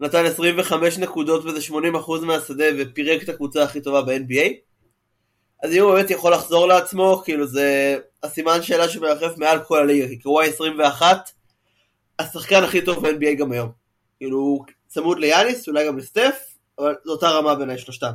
[0.00, 1.74] נתן 25 נקודות וזה 80%
[2.22, 4.52] מהשדה ופירק את הקבוצה הכי טובה ב-NBA.
[5.62, 10.08] אז אם הוא באמת יכול לחזור לעצמו, כאילו זה הסימן שאלה שמרחף מעל כל הליגה,
[10.08, 11.30] כי קוואי 21,
[12.18, 13.72] השחקן הכי טוב ב-NBA גם היום.
[14.18, 18.12] כאילו הוא צמוד ליאניס, אולי גם לסטף, אבל זו אותה רמה בין שלושתם.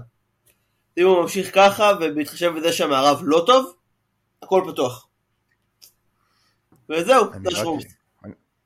[0.97, 3.73] אם הוא ממשיך ככה, ובהתחשב בזה שהמערב לא טוב,
[4.43, 5.07] הכל פתוח.
[6.89, 7.98] וזהו, זה השרומס.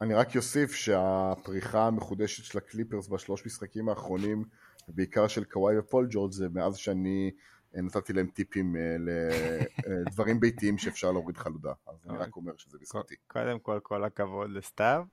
[0.04, 4.44] אני, רק אוסיף שהפריחה המחודשת של הקליפרס בשלוש משחקים האחרונים,
[4.88, 7.32] בעיקר של קוואי ופול ג'ורג' זה מאז שאני
[7.76, 8.96] אה, נתתי להם טיפים אה,
[9.88, 11.74] לדברים ביתיים שאפשר להוריד חלודה.
[11.88, 13.16] אז אני רק אומר שזה בזכותי.
[13.28, 15.04] קודם כל, כל הכבוד לסתיו.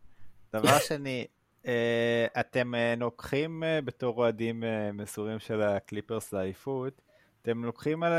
[0.53, 1.26] דבר שני,
[1.66, 7.03] אה, אתם לוקחים בתור אוהדים מסורים של הקליפרס לעייפות,
[7.43, 8.12] אתם לוקחים על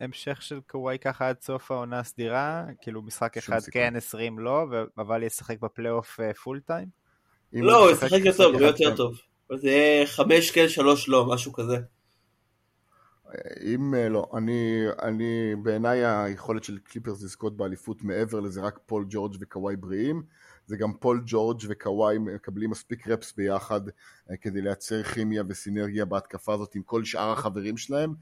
[0.00, 2.64] המשך של קוואי ככה עד סוף העונה הסדירה?
[2.80, 4.66] כאילו משחק אחד כן, 20 לא,
[4.98, 6.88] אבל ישחק בפלייאוף full time?
[7.52, 9.14] לא, הוא ישחק יותר טוב, לא יותר טוב.
[9.56, 11.76] זה יהיה 5 כן, 3 לא, משהו כזה.
[13.62, 19.36] אם לא, אני, אני בעיניי היכולת של קליפרס לזכות באליפות מעבר לזה רק פול ג'ורג'
[19.40, 20.22] וקוואי בריאים
[20.66, 23.80] זה גם פול ג'ורג' וקוואי מקבלים מספיק reps ביחד
[24.30, 28.14] אה, כדי לייצר כימיה וסינרגיה בהתקפה הזאת עם כל שאר החברים שלהם.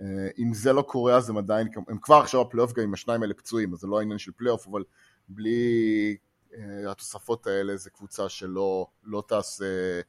[0.00, 3.22] אה, אם זה לא קורה אז הם עדיין, הם כבר עכשיו הפלייאוף גם עם השניים
[3.22, 4.84] האלה פצועים אז זה לא העניין של פלייאוף אבל
[5.28, 6.16] בלי
[6.50, 6.54] uh,
[6.90, 10.00] התוספות האלה זה קבוצה שלא לא תעשה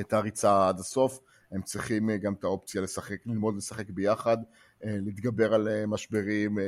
[0.00, 1.20] את הריצה עד הסוף.
[1.52, 4.46] הם צריכים אה, גם את האופציה לשחק, ללמוד לשחק ביחד, אה,
[4.84, 6.58] להתגבר על אה, משברים,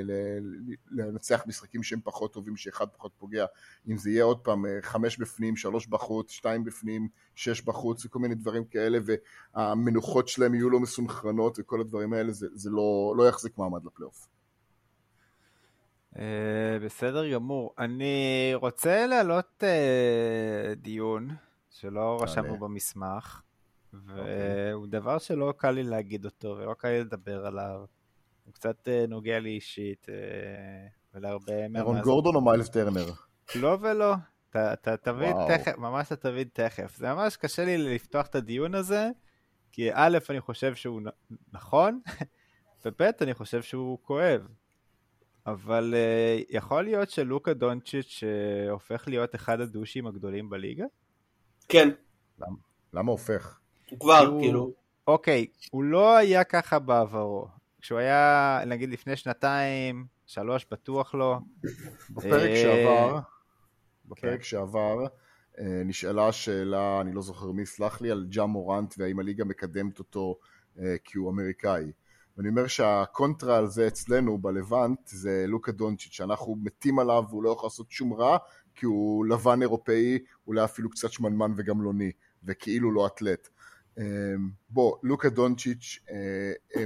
[0.90, 3.46] לנצח משחקים שהם פחות טובים, שאחד פחות פוגע,
[3.88, 8.34] אם זה יהיה עוד פעם חמש בפנים, שלוש בחוץ, שתיים בפנים, שש בחוץ וכל מיני
[8.34, 8.98] דברים כאלה
[9.54, 14.28] והמנוחות שלהם יהיו לא מסונכרנות וכל הדברים האלה זה, זה לא, לא יחזיק מעמד לפלייאוף.
[16.84, 17.74] בסדר גמור.
[17.78, 19.64] אני רוצה להעלות
[20.76, 21.28] דיון
[21.70, 23.40] שלא רשמנו במסמך.
[24.06, 27.84] והוא דבר שלא קל לי להגיד אותו ולא קל לי לדבר עליו.
[28.44, 30.14] הוא קצת אה, נוגע לי אישית אה,
[31.14, 31.76] ולהרבה מהמאזינים.
[31.76, 33.06] אירון גורדון או מיילס טרנר?
[33.54, 34.14] לא ולא.
[34.72, 36.96] אתה תבין תכף, ממש אתה תבין תכף.
[36.96, 39.08] זה ממש קשה לי לפתוח את הדיון הזה,
[39.72, 41.00] כי א', אני חושב שהוא
[41.52, 42.00] נכון,
[42.84, 44.46] וב', אני חושב שהוא כואב.
[45.46, 48.22] אבל uh, יכול להיות שלוקה דונצ'יץ'
[48.70, 50.84] הופך להיות אחד הדושים הגדולים בליגה?
[51.68, 51.88] כן.
[52.38, 52.56] למה,
[52.92, 53.58] למה הופך?
[53.90, 54.40] הוא כבר, הוא...
[54.40, 54.74] כאילו...
[55.06, 57.46] אוקיי, הוא לא היה ככה בעברו.
[57.84, 61.38] כשהוא היה, נגיד לפני שנתיים, שלוש, בטוח לא.
[62.10, 63.18] בפרק אה, שעבר,
[64.04, 64.44] בפרק כן.
[64.44, 65.06] שעבר,
[65.58, 69.98] אה, נשאלה שאלה, אני לא זוכר מי סלח לי, על ג'ה מורנט והאם הליגה מקדמת
[69.98, 70.38] אותו
[70.78, 71.92] אה, כי הוא אמריקאי.
[72.36, 77.50] ואני אומר שהקונטרה על זה אצלנו בלבנט זה לוקה דונצ'יץ', שאנחנו מתים עליו והוא לא
[77.50, 78.36] יכול לעשות שום רע
[78.74, 82.12] כי הוא לבן אירופאי, אולי אפילו קצת שמנמן וגמלוני,
[82.44, 83.48] וכאילו לא אתלט.
[83.98, 84.04] אמ,
[84.70, 86.84] בוא, לוקה דונצ'יץ', אה,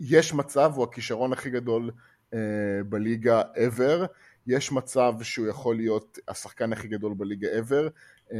[0.00, 1.90] יש מצב, הוא הכישרון הכי גדול
[2.34, 2.38] אה,
[2.88, 4.06] בליגה ever,
[4.46, 7.90] יש מצב שהוא יכול להיות השחקן הכי גדול בליגה ever,
[8.32, 8.38] אה,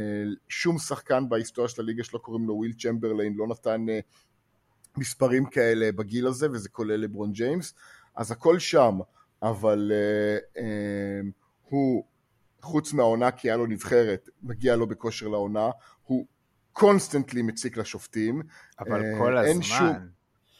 [0.49, 3.85] שום שחקן בהיסטוריה של הליגה שלא קוראים לו וויל צ'מברליין, לא נתן
[4.97, 7.73] מספרים כאלה בגיל הזה, וזה כולל לברון ג'יימס,
[8.15, 8.99] אז הכל שם,
[9.41, 9.91] אבל
[10.59, 11.31] אמ,
[11.69, 12.03] הוא,
[12.61, 15.69] חוץ מהעונה כי היה לו נבחרת, מגיע לא בכושר לעונה,
[16.03, 16.25] הוא
[16.73, 18.41] constantly מציק לשופטים.
[18.79, 19.61] אבל אה, כל הזמן.
[19.61, 19.87] שום,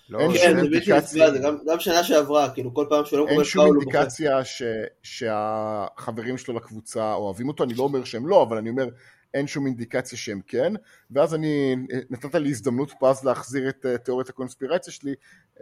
[0.10, 4.46] לא, כן, שום אינדיקציה, זה גם, שנה שעברה, כאילו כל פעם שלא אין שום אינדיקציה
[4.46, 4.64] ש,
[5.04, 8.90] שהחברים שלו לקבוצה אוהבים אותו, אני לא אומר שהם לא, אבל אני אומר
[9.34, 10.74] אין שום אינדיקציה שהם כן,
[11.12, 11.76] ואז אני,
[12.10, 15.14] נתת לי הזדמנות פז להחזיר את uh, תיאוריית הקונספירציה שלי,
[15.58, 15.62] um,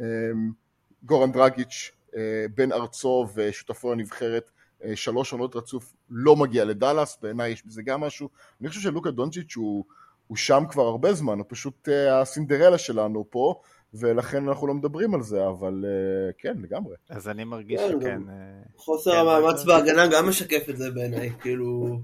[1.04, 2.16] גורן דרגיץ', uh,
[2.56, 4.52] בן ארצו ושותפו לנבחרת,
[4.84, 8.30] אה, שלוש עונות רצוף לא מגיע לדאלאס, בעיניי יש בזה גם משהו.
[8.62, 9.86] אני חושב שלוקה דונצ'יץ' הוא,
[10.28, 13.62] הוא שם כבר הרבה זמן, הוא פשוט אה, הסינדרלה שלנו פה,
[14.00, 16.96] ולכן אנחנו לא מדברים על זה, אבל אה, כן, לגמרי.
[17.10, 18.22] אז אני מרגיש כן, שכן.
[18.30, 18.36] אה,
[18.78, 22.00] חוסר כן, המאמץ בהגנה גם משקף את זה בעיניי, כאילו...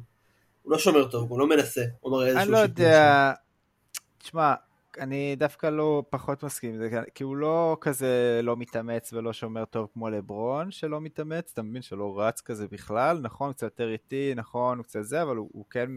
[0.61, 1.81] הוא לא שומר טוב, הוא לא מנסה.
[1.99, 3.33] הוא מראה אני איזשהו לא שיפור יודע,
[4.17, 4.53] תשמע,
[4.99, 9.65] אני דווקא לא פחות מסכים עם זה, כי הוא לא כזה לא מתאמץ ולא שומר
[9.65, 13.91] טוב כמו לברון שלא מתאמץ, אתה מבין שלא רץ כזה בכלל, נכון, הוא קצת יותר
[13.91, 15.89] איטי, נכון, הוא קצת זה, אבל הוא, הוא כן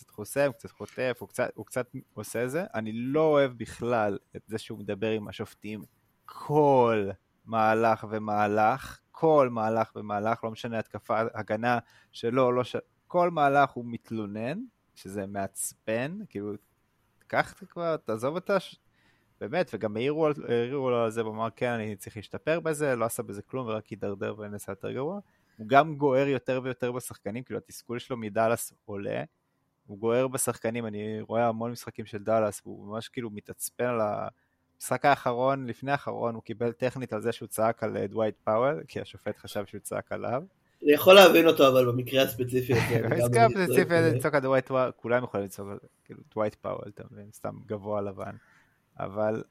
[0.00, 2.64] קצת חוסם, קצת חוטף, הוא קצת, הוא קצת עושה זה.
[2.74, 5.82] אני לא אוהב בכלל את זה שהוא מדבר עם השופטים
[6.24, 7.10] כל
[7.44, 11.78] מהלך ומהלך, כל מהלך ומהלך, לא משנה התקפה, הגנה
[12.12, 12.76] שלו, לא ש...
[13.06, 14.58] כל מהלך הוא מתלונן,
[14.94, 16.52] שזה מעצבן, כאילו,
[17.26, 18.76] קח את כבר, תעזוב אותה, ש...
[19.40, 23.04] באמת, וגם העירו העירו לו על זה, הוא אמר, כן, אני צריך להשתפר בזה, לא
[23.04, 25.20] עשה בזה כלום, ורק הידרדר ונעשה יותר גרוע.
[25.56, 29.24] הוא גם גוער יותר ויותר בשחקנים, כאילו התסכול שלו מדאלאס עולה.
[29.90, 35.04] הוא גוער בשחקנים, אני רואה המון משחקים של דאלאס, והוא ממש כאילו מתעצבן על המשחק
[35.04, 39.00] האחרון, לפני האחרון, הוא קיבל טכנית על זה שהוא צעק על אה, דווייט פאוול, כי
[39.00, 40.42] השופט חשב שהוא צעק עליו.
[40.84, 42.82] אני יכול להבין אותו, אבל במקרה הספציפי הזה...
[42.96, 46.20] אני גם במזכר הייתי הספציפי אה, לצעוק על דווייט פאוול, כולם יכולים לצעוק על כאילו
[46.34, 47.26] דווייט פאוול, אתה מבין?
[47.32, 48.36] סתם גבוה לבן.
[49.00, 49.42] אבל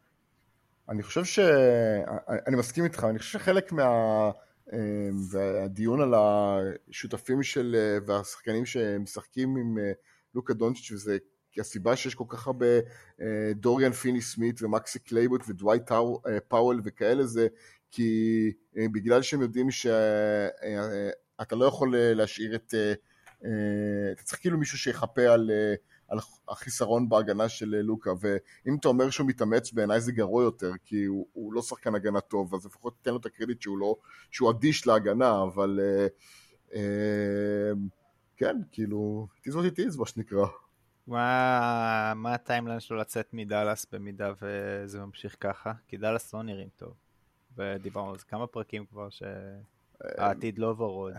[0.90, 1.40] אני חושב ש...
[2.48, 3.90] אני מסכים איתך, אני חושב שחלק מה...
[4.74, 7.76] אה, והדיון על השותפים של...
[7.80, 9.78] אה, והשחקנים שמשחקים עם
[10.36, 11.18] לוקה דונצ'יץ' וזה
[11.60, 12.66] הסיבה שיש כל כך הרבה
[13.22, 17.48] אה, דוריאן פיני סמית ומקסי קליבר ודווייט טאו- אה, פאוול וכאלה זה
[17.92, 22.74] כי אה, בגלל שהם יודעים שאתה לא יכול להשאיר את...
[24.12, 25.52] אתה צריך כאילו מישהו שיחפה על,
[26.08, 26.18] על
[26.50, 31.28] החיסרון בהגנה של לוקה ואם אתה אומר שהוא מתאמץ בעיניי זה גרוע יותר כי הוא,
[31.34, 33.96] הוא לא שחקן הגנה טוב אז לפחות תן לו את הקרדיט שהוא לא
[34.32, 35.80] שהוא אדיש להגנה אבל
[36.76, 37.72] אה,
[38.40, 40.46] כן כאילו it is what it is מה שנקרא
[41.08, 45.74] מה, מה הטיימליין שלו לצאת מדאלאס במידה וזה ממשיך ככה?
[45.88, 46.94] כי דאלאס לא נראים טוב.
[47.58, 51.14] ודיברנו על זה כמה פרקים כבר שהעתיד לא ורוד.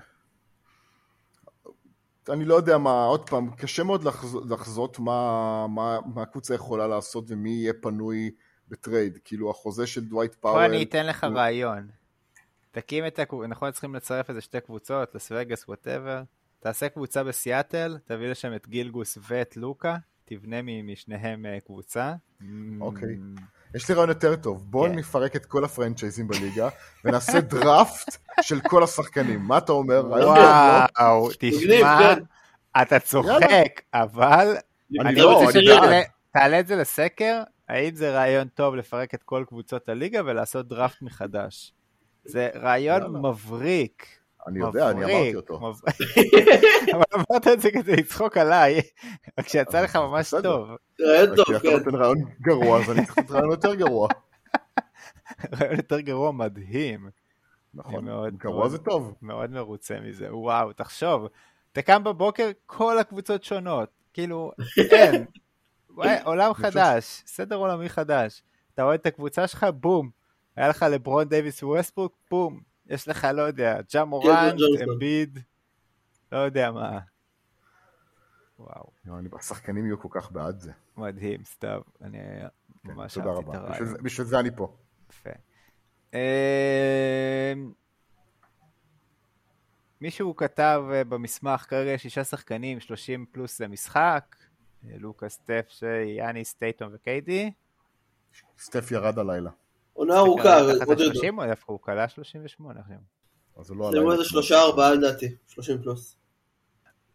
[2.28, 6.86] אני לא יודע מה, עוד פעם, קשה מאוד לחז- לחזות מה, מה, מה הקבוצה יכולה
[6.88, 8.30] לעשות ומי יהיה פנוי
[8.68, 9.18] ב trade.
[9.24, 10.62] כאילו החוזה של דווייט פאקינג פאוול...
[10.64, 11.88] אני אתן לך הוא- רעיון.
[12.70, 16.22] תקים את הקבוצה, נכון צריכים לצרף איזה שתי קבוצות, לס וגאס, whatever.
[16.60, 22.14] תעשה קבוצה בסיאטל, תביא לשם את גילג'ס ואת לוקה, תבנה משניהם אה, קבוצה.
[22.80, 23.08] אוקיי.
[23.08, 23.40] Mm,
[23.74, 24.98] יש לי רעיון יותר טוב, בואו כן.
[24.98, 26.68] נפרק את כל ה franchise־ים בליגה
[27.04, 29.40] ונעשה דראפט של כל השחקנים.
[29.40, 30.02] מה אתה אומר?
[30.02, 30.26] לא?
[30.26, 32.22] וואו, תשמע, כן.
[32.82, 34.56] אתה צוחק, אבל
[35.00, 36.04] אני אני לא, רוצה אני בעד.
[36.32, 41.02] תעלה את זה לסקר, האם זה רעיון טוב לפרק את כל קבוצות הליגה ולעשות דראפט
[41.02, 41.72] מחדש.
[42.24, 43.26] זה רעיון.
[43.26, 44.19] מבריק.
[44.46, 45.60] אני יודע, אני אמרתי אותו.
[46.94, 48.80] אבל אמרת את זה כדי לצחוק עליי,
[49.38, 50.34] רק שיצא לך ממש.
[50.42, 50.68] טוב.
[51.00, 51.72] רעיון טוב, כי אתה כן.
[51.72, 54.08] נותן רעיון גרוע, אז אני צריך לתת רעיון יותר גרוע.
[55.60, 57.10] רעיון יותר גרוע מדהים.
[57.74, 58.68] נכון, גרוע.
[58.68, 59.14] זה טוב.
[59.22, 60.36] מאוד מרוצה מזה.
[60.36, 61.26] וואו, תחשוב,
[61.72, 63.88] אתה קם בבוקר, כל הקבוצות שונות.
[64.12, 64.52] כאילו,
[64.92, 65.26] אין.
[66.24, 68.42] עולם חדש, סדר עולמי חדש.
[68.74, 70.10] אתה רואה את הקבוצה שלך, בום.
[70.56, 72.69] היה לך לברון דייוויס וווסטברוק, בום.
[72.90, 74.54] יש לך, לא יודע, ג'ה מורנט.
[74.92, 75.38] אמביד,
[76.32, 76.98] לא יודע מה.
[78.58, 80.72] וואו, אני- השחקנים יהיו כל כך בעד זה.
[80.96, 81.82] מדהים, סתיו.
[82.02, 82.46] אני כן,
[82.84, 83.58] ממש תודה אהבתי את רבה.
[83.58, 83.72] הרעיון.
[83.74, 84.76] בשביל זה- בשביל זה אני פה.
[85.10, 85.30] יפה.
[86.14, 86.18] אמ,
[90.00, 94.36] מישהו כתב אה, במסמך, כרגע יש שישה שחקנים, 30 פלוס למשחק,
[94.82, 95.86] לוקאס, סטף, שי,
[96.18, 97.52] יאניס, טייטום וקיידי.
[98.58, 99.50] סטף ירד הלילה.
[99.92, 101.18] עונה ארוכה, תחת עוד יותר.
[101.26, 102.96] ה-30 או דווקא הוא כלה 38 עכשיו.
[103.58, 104.12] אז הוא לא הלילה.
[104.12, 106.16] איזה שלושה ארבעה לדעתי, 30 פלוס.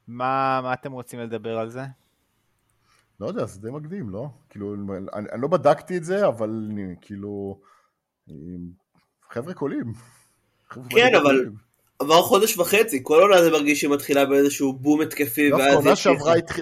[0.08, 1.82] מה מה אתם רוצים לדבר על זה?
[3.20, 4.28] לא יודע, זה די מקדים, לא?
[4.50, 4.76] כאילו,
[5.14, 7.60] אני, אני לא בדקתי את זה, אבל אני, כאילו...
[9.32, 9.94] חבר'ה קולעים.
[10.90, 11.16] כן.
[11.16, 11.50] אבל-
[12.00, 15.50] עבר חודש וחצי, כל עונה זה מרגיש שהיא מתחילה באיזשהו בום התקפי,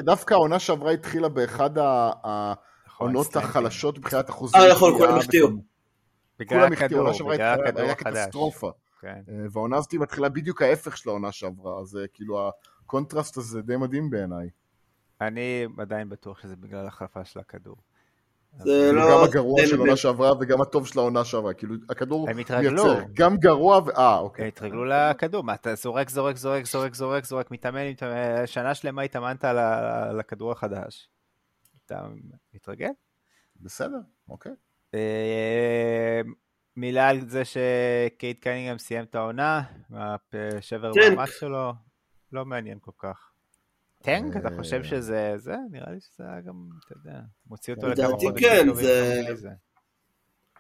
[0.04, 3.36] דווקא העונה שעברה התחילה באחד נכון, העונות.
[3.36, 4.62] החלשות מבחינת אחוזים.
[4.62, 5.48] אה, נכון, כולם החטיאו.
[6.46, 7.96] כולם החטיאו, העונה שעברה היה.
[7.96, 8.72] קטסטרופה.
[9.02, 9.22] כן.
[9.30, 12.50] אה, והעונה הזאת מתחילה בדיוק ההפך של העונה שעברה, אז אה, כאילו
[12.86, 14.50] הקונטרסט הזה די מדהים בעיניי.
[15.22, 17.76] אני עדיין בטוח שזה בגלל ההחלפה של הכדור.
[18.58, 19.96] זה לא- גם הגרוע של העונה.
[19.96, 22.28] שעברה וגם הטוב של העונה שעברה, כאילו הכדור.
[22.34, 23.98] מייצר גם גרוע ו...
[23.98, 24.48] אה, אוקיי.
[24.48, 29.46] התרגלו לכדור, מה אתה זורק, זורק, זורק, זורק, זורק, זורק, מתאמן, מתאמן, שנה שלמה התאמנת
[29.46, 31.10] על הכדור החדש.
[31.86, 32.08] אתה
[32.54, 32.90] מתרגל?
[33.62, 34.52] בסדר, אוקיי.
[36.84, 39.62] מילה על זה שקייט קנינגהם סיים את העונה,
[40.60, 40.92] השבר.
[40.96, 41.74] מאמץ שלו,
[42.32, 43.32] לא מעניין כל כך.
[44.02, 44.38] טנק?
[44.38, 45.56] אתה אה, חושב שזה זה?
[45.72, 48.86] נראה לי שזה היה גם, אתה יודע, מוציא אותו לדעתי לכמה חודשים כן, טובים
[49.36, 49.50] זה-.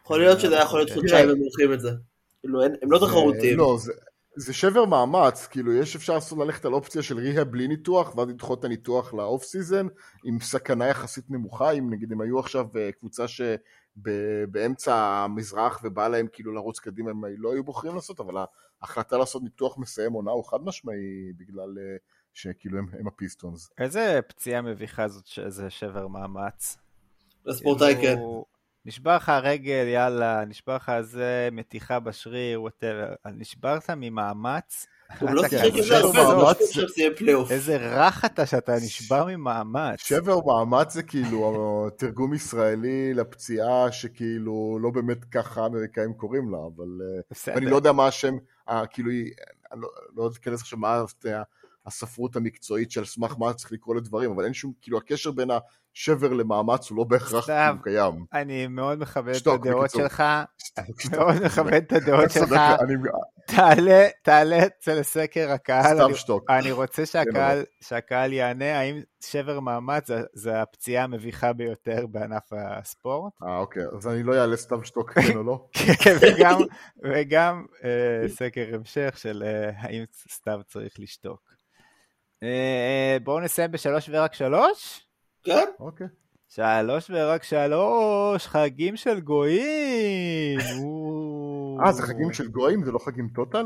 [0.01, 0.95] יכול להיות שזה היה יכול להיות כן.
[0.95, 1.89] חודשיים הם עורכים את זה.
[2.41, 3.57] כאילו, הם לא תחרותיים.
[3.57, 3.77] לא,
[4.35, 8.29] זה, שבר מאמץ, כאילו יש אפשר לעשות ללכת על אופציה של rehab בלי ניתוח, ואז
[8.29, 9.87] לדחות את הניתוח ל off season,
[10.25, 12.89] עם סכנה יחסית נמוכה, אם נגיד הם היו עכשיו אה,
[13.97, 18.45] שבאמצע המזרח ובא להם כאילו לרוץ קדימה, הם לא היו בוחרים לעשות, אבל
[18.81, 21.97] ההחלטה לעשות ניתוח מסיים עונה הוא חד משמעי בגלל אה,
[22.33, 23.69] שכאילו הם, הם הפיסטונס.
[23.77, 26.77] איזה פציעה מביכה זאת, שזה שבר מאמץ.
[27.45, 28.15] לספורטאי כן.
[28.83, 33.13] כאילו, נשבר לך הרגל, יאללה, נשבר לך זה, מתיחה בשריר, whatever.
[33.25, 34.85] נשברת ממאמץ?
[35.21, 35.41] לא לא
[37.17, 37.51] פלייאוף.
[37.51, 39.99] איזה רך אתה שאתה נשבר ממאמץ.
[39.99, 46.85] שבר מאמץ זה כאילו תרגום ישראלי לפציעה שכאילו לא באמת ככה האמריקאים קוראים לה, אבל...
[47.01, 47.53] אה.
[47.55, 48.33] ואני לא יודע מה השם,
[48.69, 49.31] אה, כאילו, היא-
[49.71, 51.03] אני לא, לא אכנס עכשיו מה
[51.33, 51.43] ה-
[51.85, 55.49] הספרות המקצועית של סמך מה צריך לקרוא לדברים, אבל אין שום, כאילו הקשר בין
[55.95, 58.25] השבר למאמץ הוא לא בהכרח כאילו קיים.
[58.33, 59.89] אני מאוד מכבד את הדעות.
[59.89, 60.23] שלך,
[61.11, 62.51] מאוד מכבד את הדעות שלך.
[63.47, 65.97] תעלה, תעלה אצל סקר הקהל.
[66.49, 73.33] אני- רוצה שהקהל, שהקהל יענה האם שבר מאמץ זה- הפציעה המביכה ביותר בענף הספורט.
[73.43, 75.65] אה, אוקיי, אז אני לא אעלה סתיו שתוק, כן או לא?
[76.03, 76.59] כן, וגם,
[77.03, 81.52] וגם אה, סקר המשך של אה, האם סתיו צריך לשתוק.
[82.43, 85.07] אה, בואו נסיים בשלוש ורק שלוש?
[85.43, 85.65] כן?
[85.79, 86.07] אוקיי.
[86.49, 90.59] שלוש ורק שלוש, חגים של גויים.
[91.85, 92.83] אה, זה חגים של גויים?
[92.83, 93.65] זה לא חגים טוטל?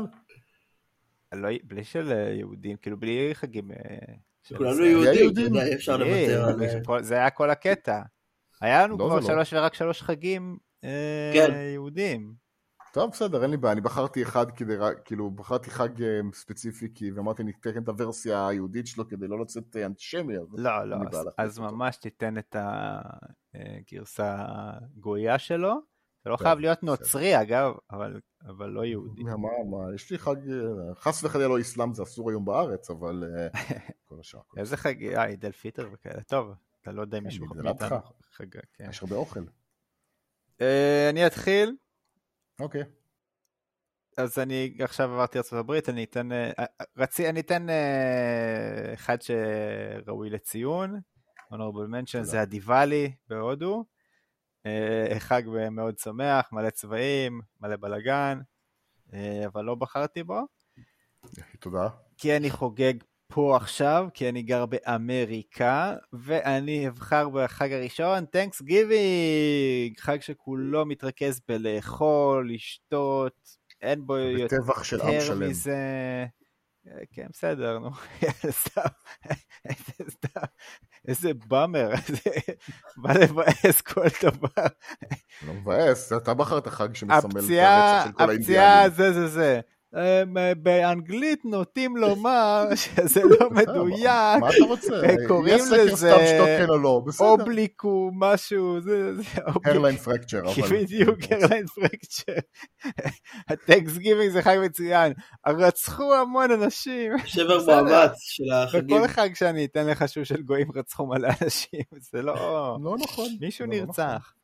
[1.34, 3.70] לא, בלי של אה, יהודים, כאילו בלי חגים...
[3.70, 4.84] אה, כולנו.
[4.84, 6.44] יהודים, אי אפשר אה, לוותר
[6.92, 7.02] על...
[7.02, 8.02] זה היה כל הקטע.
[8.60, 9.22] היה לנו לא, כבר לא.
[9.22, 10.58] שלוש ורק שלוש חגים
[11.34, 11.50] כן.
[11.74, 12.34] יהודים.
[12.92, 14.74] טוב, בסדר, אין לי בעיה, אני בחרתי אחד כדי,
[15.04, 19.40] כאילו, בחרתי חג אה, ספציפי, כי ואמרתי, אני אתן את הוורסיה היהודית שלו כדי לא
[19.40, 21.58] לצאת אה, אנטישמי, אז לא, לא, אז- אז.
[21.58, 22.56] ממש תיתן את
[23.54, 25.74] הגרסה הגויה שלו.
[26.24, 26.82] זה לא טוב, חייב להיות.
[26.82, 29.22] נוצרי אגב, אבל אבל לא יהודי.
[29.22, 29.32] מה,
[29.70, 33.48] מה, יש לי חג, אה, חס וחלילה לא אסלאם, זה אסור היום בארץ, אבל אה,
[34.08, 36.22] כל השאר, איזה חג, אה, עיד אל פיטר וכאלה.
[36.22, 37.96] טוב, אתה לא יודע אם כן, מישהו מאיתנו.
[38.32, 38.86] חגג, כן.
[38.90, 39.40] יש הרבה אוכל.
[40.60, 41.76] אה, אני אתחיל.
[42.60, 42.82] אוקיי.
[44.18, 46.50] אז אני עכשיו עברתי ארצות הברית, אני אתן, אה,
[46.96, 51.00] רצי, אני אתן אה, אחד שראוי לציון,
[51.52, 53.84] honorable mention, זה הדיוואלי בהודו,
[54.66, 58.40] אה, חג מאוד שמח, מלא צבעים, מלא בלאגן,
[59.46, 60.40] אבל לא בחרתי בו,
[61.60, 61.88] תודה.
[62.16, 62.94] כי אני חוגג
[63.32, 71.40] פה עכשיו, כי אני גר באמריקה, ואני אבחר בחג הראשון, Thanks Giving, חג שכולו מתרכז
[71.48, 75.50] בלאכול, לשתות, אין בו יותר בטבח של עם שלם.
[75.50, 75.74] מזה...
[76.88, 77.90] אה, כן, בסדר, נו,
[78.62, 78.80] סתם,
[79.64, 80.46] איזה סתם,
[81.08, 81.90] איזה באמר,
[83.02, 84.66] בא לבאס כל דבר.
[85.46, 88.96] לא מבאס, אתה בחרת חג שמסמל את הפציעה, הרצח של כל הפציעה האינדיאנים.
[88.96, 89.60] זה זה זה.
[89.92, 95.00] הם, אה, באנגלית נוטים לומר שזה לא בסדר, מדויק, מה אתה רוצה?
[95.58, 97.02] סקר לזה לא.
[97.20, 99.12] אובליקו, משהו, זה,
[99.64, 100.42] הרליין פרקצ'ר.
[100.70, 102.32] בדיוק, הרליין פרקצ'ר.
[103.48, 105.12] הטקסט גיבינג זה חג מצוין.
[105.46, 107.12] רצחו המון אנשים.
[107.26, 107.58] שבר.
[107.66, 108.96] מאמץ של החגים.
[108.96, 111.80] בכל חג שאני אתן לך שהוא של גויים רצחו מלא אנשים,
[112.12, 112.34] זה לא...
[112.82, 113.28] לא נכון.
[113.40, 114.37] מישהו לא נרצח.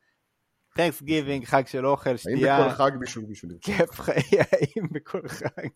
[0.75, 3.66] טקסט גיבינג, חג של אוכל, האם שתייה, בכל חג בשביל מישהו נרצח?
[3.66, 5.68] כיף חיי, האם בכל חג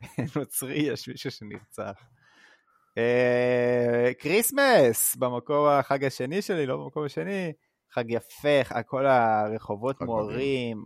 [0.36, 1.92] נוצרי יש מישהו שנרצח.
[2.98, 7.52] אה, כריסמס, במקום החג השני שלי, לא במקום השני,
[7.92, 10.84] חג יפה, כל הרחובות מוארים,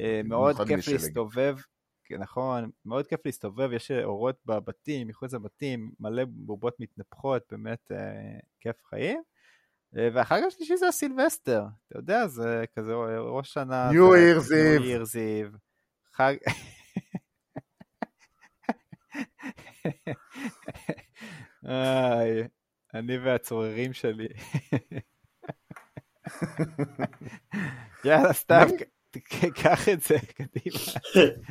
[0.00, 0.88] אה, מאוד כיף.
[0.88, 1.56] להסתובב,
[2.04, 8.38] כן, נכון, מאוד כיף להסתובב, יש אורות בבתים, מחוץ לבתים, מלא בובות מתנפחות, באמת אה,
[8.60, 9.22] כיף חיים.
[9.98, 13.90] אה, והחג השלישי זה הסילבסטר, אתה יודע, זה כזה ראש שנה.
[13.90, 14.82] New זה- Year's Eve.
[14.82, 15.56] New Year's Eve.
[16.12, 16.34] חג...
[21.68, 22.42] איי,
[22.94, 24.28] אני והצוררים שלי.
[28.04, 28.64] יאללה, סתם,
[29.10, 30.78] ק- קח את זה, קדימה.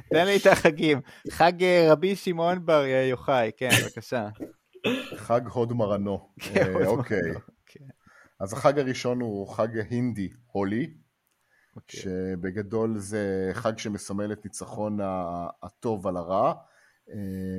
[0.09, 1.01] תן לי את החגים.
[1.31, 4.27] חג אה, רבי שמעון בר אה, יוחאי, כן, בבקשה.
[5.15, 6.29] חג הוד מרנו.
[6.39, 7.31] כן, הוד אוקיי.
[8.43, 10.93] אז החג הראשון הוא חג הינדי, הולי,
[11.75, 11.99] אוקיי.
[11.99, 14.99] שבגדול זה חג שמסמל את ניצחון
[15.63, 16.53] הטוב על הרע.
[17.09, 17.15] אה,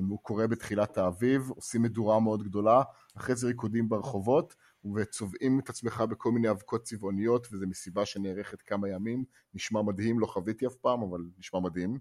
[0.08, 2.82] הוא קורה בתחילת האביב, עושים מדורה מאוד גדולה,
[3.16, 4.54] אחרי זה ריקודים ברחובות,
[4.94, 9.24] וצובעים את עצמך בכל מיני אבקות צבעוניות, וזו מסיבה שנערכת כמה ימים.
[9.54, 11.98] נשמע מדהים, לא חוויתי אף פעם, אבל נשמע מדהים.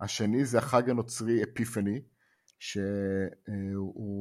[0.00, 2.00] השני זה החג הנוצרי אפיפני,
[3.38, 4.14] שעושים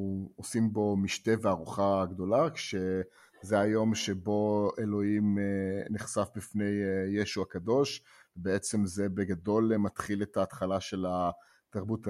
[0.74, 5.44] בו משתה וארוחה גדולה, כשזה היום שבו אלוהים אה,
[5.90, 8.04] נחשף בפני אה, ישו הקדוש,
[8.36, 12.08] בעצם זה בגדול מתחיל את ההתחלה של התרבות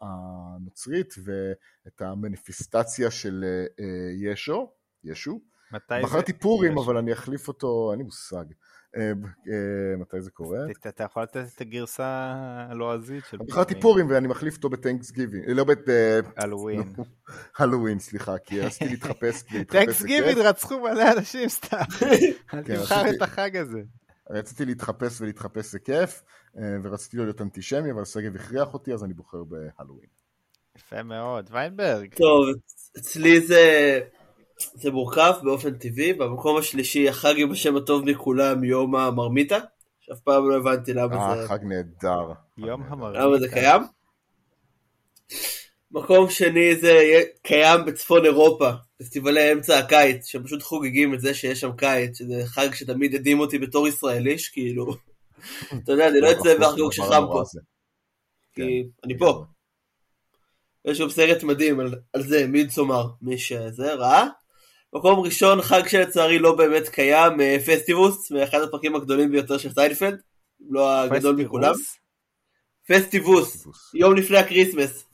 [0.00, 3.44] הנוצרית ואת המניפיסטציה של
[3.80, 3.84] אה,
[4.22, 4.72] ישו,
[5.04, 5.40] ישו.
[5.72, 6.38] מתי בחרתי זה?
[6.38, 6.84] פורים, ישו.
[6.84, 8.44] אבל אני אחליף אותו, אין לי מושג.
[8.96, 9.02] אה,
[9.52, 10.58] אה, מתי זה קורה?
[10.88, 12.34] אתה- יכול לתת את הגרסה
[12.70, 15.64] הלועזית של בחרתי פורים ואני מחליף אותו בטנקס גיבינג, לא
[16.36, 16.92] הלואוין.
[17.58, 19.42] בהלואוין, סליחה, כי רציתי להתחפש,
[20.06, 20.38] גיביד כיף.
[20.44, 21.76] רצחו מלא אנשים סתם.
[22.54, 23.80] אל כן, תבחר את החג הזה.
[24.30, 26.22] רציתי להתחפש ולהתחפש זה כיף,
[26.58, 30.08] אה, ורציתי להיות אנטישמי, אבל שגב הכריח אותי, אז אני בוחר בהלואוין.
[30.76, 31.48] יפה מאוד.
[31.52, 32.14] ויינברג.
[32.14, 32.46] טוב,
[32.98, 34.00] אצלי זה,
[34.58, 36.12] זה מורכב באופן טבעי.
[36.12, 39.58] במקום השלישי, החג עם השם הטוב מכולם, יום המרמיתה,
[40.00, 42.32] שאף פעם לא הבנתי למה אה, זה, חג נהדר.
[42.58, 42.82] יום.
[42.82, 43.24] המרמיתה.
[43.24, 43.82] למה זה קיים.
[45.90, 51.72] מקום שני זה קיים בצפון אירופה, פסטיבלי אמצע הקיץ, שפשוט חוגגים את זה שיש שם
[51.76, 54.94] קיץ, שזה חג שתמיד הדהים אותי בתור ישראלי, שכאילו,
[55.84, 57.42] אתה יודע, אני לא אצא הפוך, ואחגוג הדבר שחם פה.
[58.54, 59.44] כי אני פה.
[60.84, 64.26] יש גם סרט מדהים על, על זה, מידסומר, מי שזה ראה.
[64.96, 70.20] מקום ראשון, חג שלצערי לא באמת קיים, אה, פסטיבוס, מאחד הפרקים הגדולים ביותר של סיינפלד,
[70.60, 71.36] אם לא הגדול?
[71.36, 71.72] מכולם.
[72.88, 73.66] פסטיבוס.
[73.94, 75.04] יום לפני הקריסמס.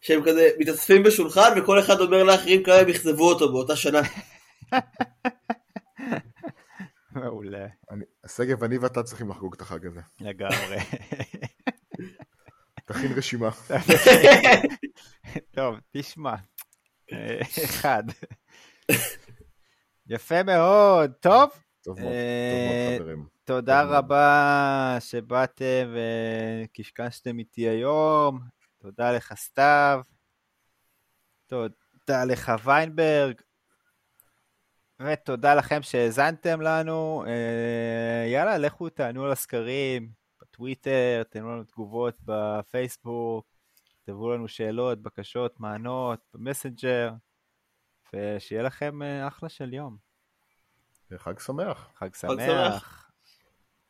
[0.00, 4.00] שהם כזה מתאספים בשולחן וכל אחד אומר לאחרים כמה הם אכזבו אותו באותה שנה.
[7.12, 7.66] מעולה.
[7.90, 8.04] אני-
[8.36, 10.00] שגב, אני ואתה צריכים לחגוג את החג הזה.
[10.20, 10.76] לגמרי.
[12.86, 13.50] תכין רשימה.
[15.56, 16.34] טוב, תשמע.
[17.12, 18.02] אה, אחד.
[20.06, 21.12] יפה מאוד.
[21.20, 21.50] טוב,
[21.82, 23.26] טוב מאוד, אה, טוב מאוד חברים.
[23.44, 23.82] תודה.
[23.82, 28.40] רבה שבאתם וקשקשתם איתי היום.
[28.78, 30.00] תודה לך, סתיו.
[31.46, 33.40] תודה לך, ויינברג.
[35.00, 37.24] ותודה לכם שהאזנתם לנו.
[37.26, 40.10] אה, יאללה, לכו תענו על הסקרים
[40.42, 43.46] בטוויטר, תנו לנו תגובות בפייסבוק,
[43.84, 47.10] תכתבו לנו שאלות, בקשות, טענות, במסנג'ר,
[48.12, 49.96] ושיהיה לכם אה, אחלה של יום.
[51.16, 51.90] חג שמח.
[51.98, 52.30] חג שמח.
[52.46, 53.10] שמח.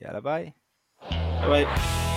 [0.01, 0.51] יאללה, ביי.
[1.41, 2.10] ביי.